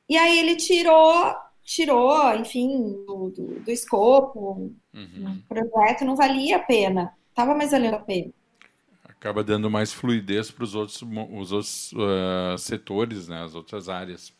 E 0.07 0.17
aí 0.17 0.39
ele 0.39 0.55
tirou, 0.55 1.35
tirou, 1.63 2.35
enfim, 2.35 3.03
do, 3.05 3.29
do, 3.29 3.59
do 3.61 3.71
escopo. 3.71 4.71
Uhum. 4.93 5.41
O 5.43 5.47
projeto 5.47 6.05
não 6.05 6.15
valia 6.15 6.57
a 6.57 6.59
pena. 6.59 7.15
Tava 7.33 7.55
mais 7.55 7.71
valendo 7.71 7.95
a 7.95 7.99
pena. 7.99 8.31
Acaba 9.23 9.41
dando 9.41 9.71
mais 9.71 9.93
fluidez 9.93 10.51
para 10.51 10.65
os 10.65 10.75
outros, 10.75 11.01
os 11.01 11.53
outros 11.53 11.93
uh, 11.93 12.57
setores, 12.57 13.29
né, 13.29 13.41
as 13.41 13.55
outras 13.55 13.87
áreas. 13.87 14.33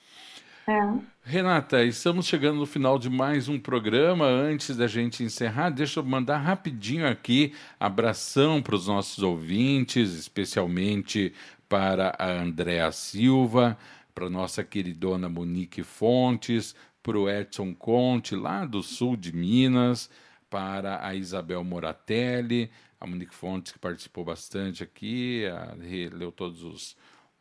É. 0.67 1.00
Renata, 1.24 1.86
estamos 1.86 2.26
chegando 2.26 2.58
no 2.58 2.65
final 2.65 3.00
de 3.00 3.10
mais 3.10 3.48
um 3.48 3.58
programa. 3.58 4.26
Antes 4.26 4.76
da 4.76 4.86
gente 4.86 5.24
encerrar, 5.24 5.69
deixa 5.69 6.02
eu 6.02 6.04
mandar 6.04 6.39
rapidinho 6.39 7.08
aqui 7.08 7.54
abração 7.80 8.62
para 8.62 8.76
os 8.76 8.86
nossos 8.86 9.24
ouvintes, 9.24 10.15
especialmente 10.15 11.34
para 11.69 12.13
a 12.19 12.30
Andréa 12.30 12.91
Silva, 12.91 13.78
para 14.13 14.26
a 14.26 14.30
nossa 14.30 14.65
queridona 14.65 15.30
Monique 15.30 15.82
Fontes, 15.82 16.76
para 17.02 17.17
o 17.17 17.30
Edson 17.30 17.74
Conte, 17.74 18.36
lá 18.36 18.65
do 18.65 18.84
sul 18.84 19.15
de 19.15 19.34
Minas, 19.34 20.10
para 20.50 21.08
a 21.08 21.15
Isabel 21.15 21.63
Moratelli, 21.63 22.69
a 23.04 23.08
Monique 23.08 23.36
Fontes, 23.36 23.74
que 23.74 23.80
participou 23.80 24.24
bastante 24.24 24.82
aqui, 24.82 25.46
a, 25.46 25.76
leu 26.16 26.32
todos 26.32 26.63
os 26.63 26.96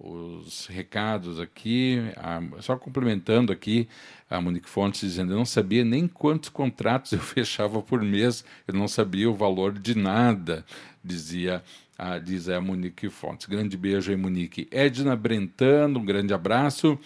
os 0.04 0.66
recados 0.66 1.38
aqui, 1.38 1.98
a, 2.16 2.40
só 2.60 2.76
complementando 2.76 3.52
aqui 3.52 3.88
a 4.28 4.40
Monique 4.40 4.68
Fontes 4.68 5.00
dizendo, 5.00 5.32
eu 5.32 5.36
não 5.36 5.44
sabia 5.44 5.84
nem 5.84 6.08
quantos 6.08 6.48
contratos 6.48 7.12
eu 7.12 7.20
fechava 7.22 7.80
por 7.80 8.02
mês, 8.02 8.44
eu 8.66 8.74
não 8.74 8.88
sabia 8.88 9.30
o 9.30 9.34
valor 9.34 9.78
de 9.78 9.96
nada, 9.96 10.64
dizia 11.04 11.62
a, 11.96 12.18
diz 12.18 12.48
a 12.48 12.60
Monique 12.60 13.08
Fontes. 13.08 13.46
Grande 13.46 13.76
beijo 13.76 14.10
aí, 14.10 14.16
Monique. 14.16 14.66
Edna 14.72 15.14
Brentano, 15.14 16.00
um 16.00 16.04
grande 16.04 16.34
abraço. 16.34 16.98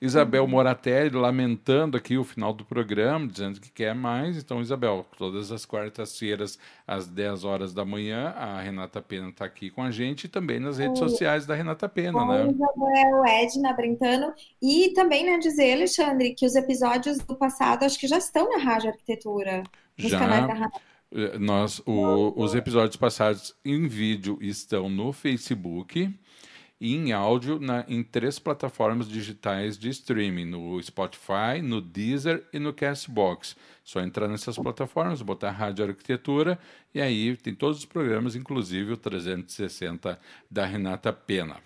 Isabel. 0.00 0.46
Moratelli 0.46 1.10
lamentando 1.16 1.96
aqui 1.96 2.18
o 2.18 2.24
final 2.24 2.52
do 2.52 2.64
programa, 2.64 3.26
dizendo 3.26 3.60
que 3.60 3.70
quer 3.70 3.94
mais. 3.94 4.36
Então, 4.36 4.60
Isabel, 4.60 5.06
todas 5.16 5.50
as 5.50 5.64
quartas-feiras, 5.64 6.58
às 6.86 7.06
10 7.06 7.44
horas 7.44 7.72
da 7.72 7.84
manhã, 7.84 8.34
a 8.36 8.60
Renata 8.60 9.00
Pena 9.00 9.30
está 9.30 9.44
aqui 9.44 9.70
com 9.70 9.82
a 9.82 9.90
gente 9.90 10.24
e 10.24 10.28
também 10.28 10.60
nas 10.60 10.78
redes 10.78 11.00
Oi. 11.00 11.08
sociais 11.08 11.46
da 11.46 11.54
Renata 11.54 11.88
Pena, 11.88 12.18
Oi, 12.18 12.26
né? 12.26 12.52
Isabel, 12.52 13.24
Edna 13.26 13.72
Brentano. 13.72 14.34
E 14.60 14.92
também, 14.94 15.24
né, 15.24 15.38
dizer, 15.38 15.72
Alexandre, 15.72 16.34
que 16.34 16.44
os 16.44 16.54
episódios 16.54 17.18
do 17.18 17.34
passado 17.34 17.84
acho 17.84 17.98
que 17.98 18.06
já 18.06 18.18
estão 18.18 18.50
na 18.50 18.58
Rádio 18.62 18.90
Arquitetura, 18.90 19.62
nos 19.98 20.10
já. 20.10 20.18
canais 20.18 20.46
da 20.46 20.54
Rádio. 20.54 20.80
Eh, 21.12 21.38
nós, 21.38 21.80
o, 21.86 22.34
os 22.36 22.54
episódios 22.54 22.96
passados 22.96 23.54
em 23.64 23.86
vídeo 23.86 24.38
estão 24.40 24.88
no 24.88 25.12
Facebook 25.12 26.12
e 26.80 26.94
em 26.94 27.12
áudio 27.12 27.58
na, 27.58 27.84
em 27.88 28.02
três 28.02 28.38
plataformas 28.38 29.08
digitais 29.08 29.78
de 29.78 29.88
streaming, 29.88 30.44
no 30.44 30.82
Spotify, 30.82 31.62
no 31.62 31.80
Deezer 31.80 32.46
e 32.52 32.58
no 32.58 32.72
Castbox. 32.72 33.56
Só 33.82 34.00
entrar 34.00 34.28
nessas 34.28 34.56
plataformas, 34.56 35.22
botar 35.22 35.50
Rádio 35.50 35.86
Arquitetura 35.86 36.58
e 36.94 37.00
aí 37.00 37.36
tem 37.36 37.54
todos 37.54 37.78
os 37.78 37.84
programas, 37.84 38.36
inclusive 38.36 38.92
o 38.92 38.96
360 38.96 40.18
da 40.50 40.66
Renata 40.66 41.12
Pena. 41.12 41.56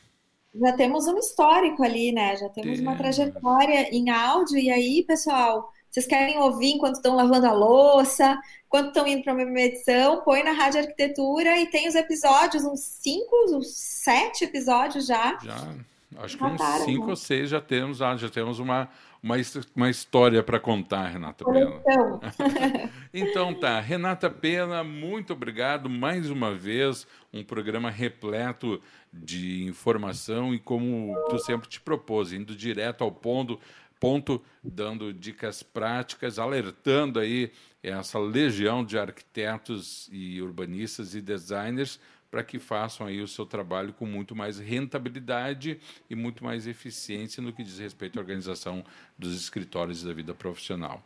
Já 0.54 0.72
temos 0.72 1.06
um 1.06 1.16
histórico 1.18 1.82
ali, 1.82 2.12
né? 2.12 2.36
Já 2.36 2.48
temos 2.48 2.78
tem... 2.78 2.86
uma 2.86 2.96
trajetória 2.96 3.88
em 3.94 4.10
áudio 4.10 4.58
e 4.58 4.70
aí, 4.70 5.04
pessoal, 5.04 5.72
vocês 5.90 6.06
querem 6.06 6.38
ouvir 6.38 6.72
enquanto 6.74 6.96
estão 6.96 7.16
lavando 7.16 7.46
a 7.46 7.52
louça, 7.52 8.38
enquanto 8.66 8.88
estão 8.88 9.06
indo 9.06 9.24
para 9.24 9.34
uma 9.34 9.60
edição, 9.60 10.22
põe 10.22 10.42
na 10.44 10.52
Rádio 10.52 10.80
Arquitetura 10.80 11.58
e 11.58 11.66
tem 11.66 11.88
os 11.88 11.96
episódios, 11.96 12.64
uns 12.64 12.80
cinco, 12.80 13.34
uns 13.56 13.74
sete 13.74 14.44
episódios 14.44 15.06
já. 15.06 15.36
Já, 15.42 15.74
acho 16.18 16.38
que 16.38 16.44
uns 16.44 16.62
cinco 16.84 17.06
né? 17.06 17.10
ou 17.10 17.16
seis 17.16 17.50
já 17.50 17.60
temos, 17.60 17.98
já 17.98 18.28
temos 18.32 18.60
uma, 18.60 18.88
uma, 19.20 19.34
uma 19.74 19.90
história 19.90 20.44
para 20.44 20.60
contar, 20.60 21.08
Renata 21.08 21.44
Pena. 21.44 21.80
Então. 21.80 22.20
então 23.12 23.54
tá, 23.54 23.80
Renata 23.80 24.30
Pena, 24.30 24.84
muito 24.84 25.32
obrigado 25.32 25.90
mais 25.90 26.30
uma 26.30 26.54
vez, 26.54 27.04
um 27.32 27.42
programa 27.42 27.90
repleto 27.90 28.80
de 29.12 29.64
informação 29.64 30.54
e 30.54 30.58
como 30.60 31.16
tu 31.28 31.38
sempre 31.40 31.68
te 31.68 31.80
propôs, 31.80 32.32
indo 32.32 32.54
direto 32.54 33.02
ao 33.02 33.10
ponto, 33.10 33.58
ponto, 34.00 34.42
dando 34.64 35.12
dicas 35.12 35.62
práticas, 35.62 36.38
alertando 36.38 37.20
aí 37.20 37.52
essa 37.82 38.18
legião 38.18 38.84
de 38.84 38.98
arquitetos 38.98 40.08
e 40.10 40.40
urbanistas 40.40 41.14
e 41.14 41.20
designers 41.20 42.00
para 42.30 42.42
que 42.42 42.58
façam 42.58 43.06
aí 43.06 43.20
o 43.20 43.28
seu 43.28 43.44
trabalho 43.44 43.92
com 43.92 44.06
muito 44.06 44.34
mais 44.34 44.58
rentabilidade 44.58 45.78
e 46.08 46.14
muito 46.14 46.44
mais 46.44 46.66
eficiência 46.66 47.42
no 47.42 47.52
que 47.52 47.62
diz 47.62 47.78
respeito 47.78 48.18
à 48.18 48.22
organização 48.22 48.84
dos 49.18 49.34
escritórios 49.34 50.02
da 50.02 50.12
vida 50.12 50.32
profissional. 50.32 51.04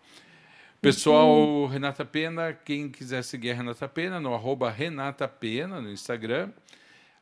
Pessoal, 0.80 1.66
Renata 1.66 2.04
Pena, 2.04 2.52
quem 2.52 2.90
quiser 2.90 3.24
seguir 3.24 3.52
a 3.52 3.54
Renata 3.54 3.88
Pena, 3.88 4.20
no 4.20 4.35
arroba 4.35 4.70
Renata 4.70 5.26
Pena 5.26 5.80
no 5.80 5.90
Instagram. 5.90 6.52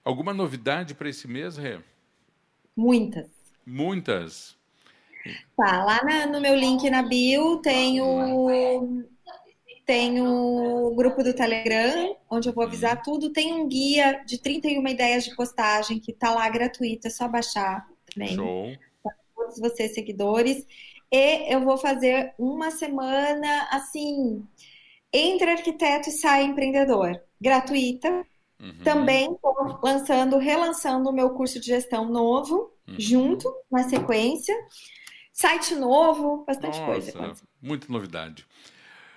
Alguma 0.04 0.34
novidade 0.34 0.94
para 0.94 1.08
esse 1.08 1.28
mês, 1.28 1.56
Rê? 1.56 1.78
Muitas. 2.76 3.30
Muitas. 3.64 4.56
Tá, 5.56 5.84
lá 5.84 6.02
na, 6.04 6.26
no 6.26 6.40
meu 6.40 6.54
link 6.54 6.88
na 6.90 7.02
bio 7.02 7.58
tem 7.58 8.00
o, 8.00 9.04
tem 9.84 10.20
o 10.20 10.94
grupo 10.94 11.22
do 11.22 11.34
Telegram, 11.34 12.16
onde 12.30 12.48
eu 12.48 12.52
vou 12.52 12.64
avisar 12.64 13.02
tudo. 13.02 13.32
Tem 13.32 13.52
um 13.52 13.68
guia 13.68 14.22
de 14.26 14.38
31 14.38 14.86
ideias 14.88 15.24
de 15.24 15.34
postagem 15.34 15.98
que 15.98 16.12
tá 16.12 16.32
lá 16.34 16.48
gratuito, 16.48 17.06
é 17.06 17.10
só 17.10 17.28
baixar 17.28 17.86
também. 18.12 18.34
Show. 18.34 18.72
Para 19.02 19.14
todos 19.34 19.58
vocês 19.58 19.94
seguidores. 19.94 20.66
E 21.10 21.52
eu 21.52 21.60
vou 21.62 21.76
fazer 21.76 22.32
uma 22.38 22.70
semana 22.70 23.68
assim, 23.70 24.42
entre 25.12 25.50
arquiteto 25.50 26.08
e 26.08 26.12
sai 26.12 26.44
empreendedor, 26.44 27.20
gratuita. 27.40 28.08
Uhum. 28.58 28.84
Também 28.84 29.32
estou 29.32 29.78
lançando, 29.82 30.38
relançando 30.38 31.10
o 31.10 31.12
meu 31.12 31.30
curso 31.30 31.60
de 31.60 31.66
gestão 31.66 32.06
novo, 32.06 32.72
uhum. 32.88 32.94
junto, 32.96 33.52
na 33.70 33.82
sequência. 33.88 34.56
Site 35.42 35.74
novo, 35.74 36.44
bastante 36.46 36.78
Nossa, 36.78 37.12
coisa. 37.12 37.32
Muita 37.60 37.92
novidade. 37.92 38.46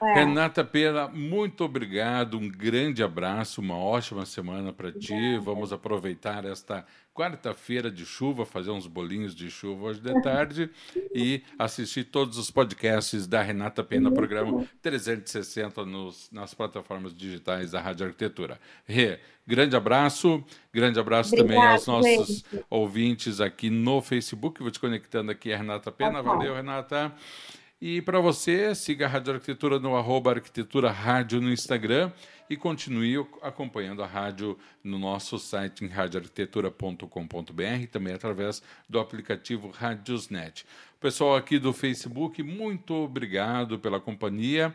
É. 0.01 0.13
Renata 0.15 0.63
Pena, 0.63 1.07
muito 1.07 1.63
obrigado, 1.63 2.39
um 2.39 2.49
grande 2.49 3.03
abraço, 3.03 3.61
uma 3.61 3.77
ótima 3.77 4.25
semana 4.25 4.73
para 4.73 4.91
ti. 4.91 5.37
Vamos 5.37 5.71
aproveitar 5.71 6.43
esta 6.43 6.83
quarta-feira 7.15 7.89
de 7.89 8.05
chuva, 8.05 8.45
fazer 8.45 8.71
uns 8.71 8.87
bolinhos 8.87 9.33
de 9.33 9.49
chuva 9.49 9.85
hoje 9.85 10.01
de 10.01 10.21
tarde 10.21 10.69
e 11.15 11.41
assistir 11.57 12.03
todos 12.03 12.37
os 12.37 12.51
podcasts 12.51 13.25
da 13.25 13.41
Renata 13.41 13.81
Pena, 13.81 14.11
programa 14.11 14.67
360 14.81 15.85
nos, 15.85 16.29
nas 16.29 16.53
plataformas 16.53 17.15
digitais 17.15 17.71
da 17.71 17.79
Rádio 17.79 18.05
Arquitetura. 18.05 18.59
Rê, 18.83 19.17
grande 19.47 19.77
abraço, 19.77 20.43
grande 20.73 20.99
abraço 20.99 21.33
Obrigada, 21.33 21.55
também 21.55 21.71
aos 21.71 21.87
nossos 21.87 22.43
gente. 22.51 22.65
ouvintes 22.69 23.39
aqui 23.39 23.69
no 23.69 24.01
Facebook. 24.01 24.61
Vou 24.61 24.69
te 24.69 24.79
conectando 24.79 25.31
aqui 25.31 25.53
a 25.53 25.57
Renata 25.57 25.93
Pena. 25.93 26.21
Valeu, 26.21 26.53
Renata. 26.53 27.15
E 27.81 28.01
para 28.01 28.21
você, 28.21 28.73
siga 28.73 29.05
a 29.05 29.09
Rádio 29.09 29.33
Arquitetura 29.33 29.79
no 29.79 29.97
arroba 29.97 30.31
Arquitetura 30.31 30.91
Rádio 30.91 31.41
no 31.41 31.51
Instagram 31.51 32.09
e 32.49 32.55
continue 32.55 33.17
acompanhando 33.41 34.01
a 34.01 34.07
rádio 34.07 34.57
no 34.83 34.97
nosso 34.97 35.37
site 35.37 35.83
em 35.83 35.87
radioarquitetura.com.br, 35.87 37.87
também 37.91 38.13
através 38.13 38.63
do 38.87 38.97
aplicativo 38.97 39.69
Radiosnet. 39.69 40.65
Pessoal 41.01 41.35
aqui 41.35 41.59
do 41.59 41.73
Facebook, 41.73 42.41
muito 42.41 42.93
obrigado 42.93 43.77
pela 43.77 43.99
companhia. 43.99 44.73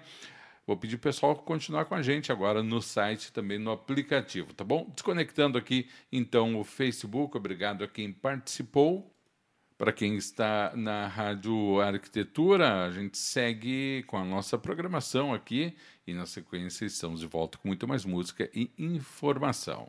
Vou 0.66 0.76
pedir 0.76 0.96
o 0.96 1.00
pessoal 1.00 1.34
continuar 1.36 1.86
com 1.86 1.94
a 1.94 2.02
gente 2.02 2.30
agora 2.30 2.62
no 2.62 2.82
site, 2.82 3.32
também 3.32 3.58
no 3.58 3.72
aplicativo, 3.72 4.52
tá 4.52 4.62
bom? 4.62 4.86
Desconectando 4.92 5.56
aqui 5.56 5.88
então 6.12 6.60
o 6.60 6.64
Facebook, 6.64 7.34
obrigado 7.36 7.82
a 7.82 7.88
quem 7.88 8.12
participou. 8.12 9.10
Para 9.80 9.94
quem 9.94 10.16
está 10.16 10.76
na 10.76 11.06
Rádio 11.06 11.80
Arquitetura, 11.80 12.84
a 12.84 12.90
gente 12.90 13.16
segue 13.16 14.04
com 14.06 14.18
a 14.18 14.24
nossa 14.26 14.58
programação 14.58 15.32
aqui 15.32 15.74
e 16.06 16.12
na 16.12 16.26
sequência 16.26 16.84
estamos 16.84 17.20
de 17.20 17.26
volta 17.26 17.56
com 17.56 17.66
muito 17.66 17.88
mais 17.88 18.04
música 18.04 18.50
e 18.54 18.70
informação. 18.76 19.88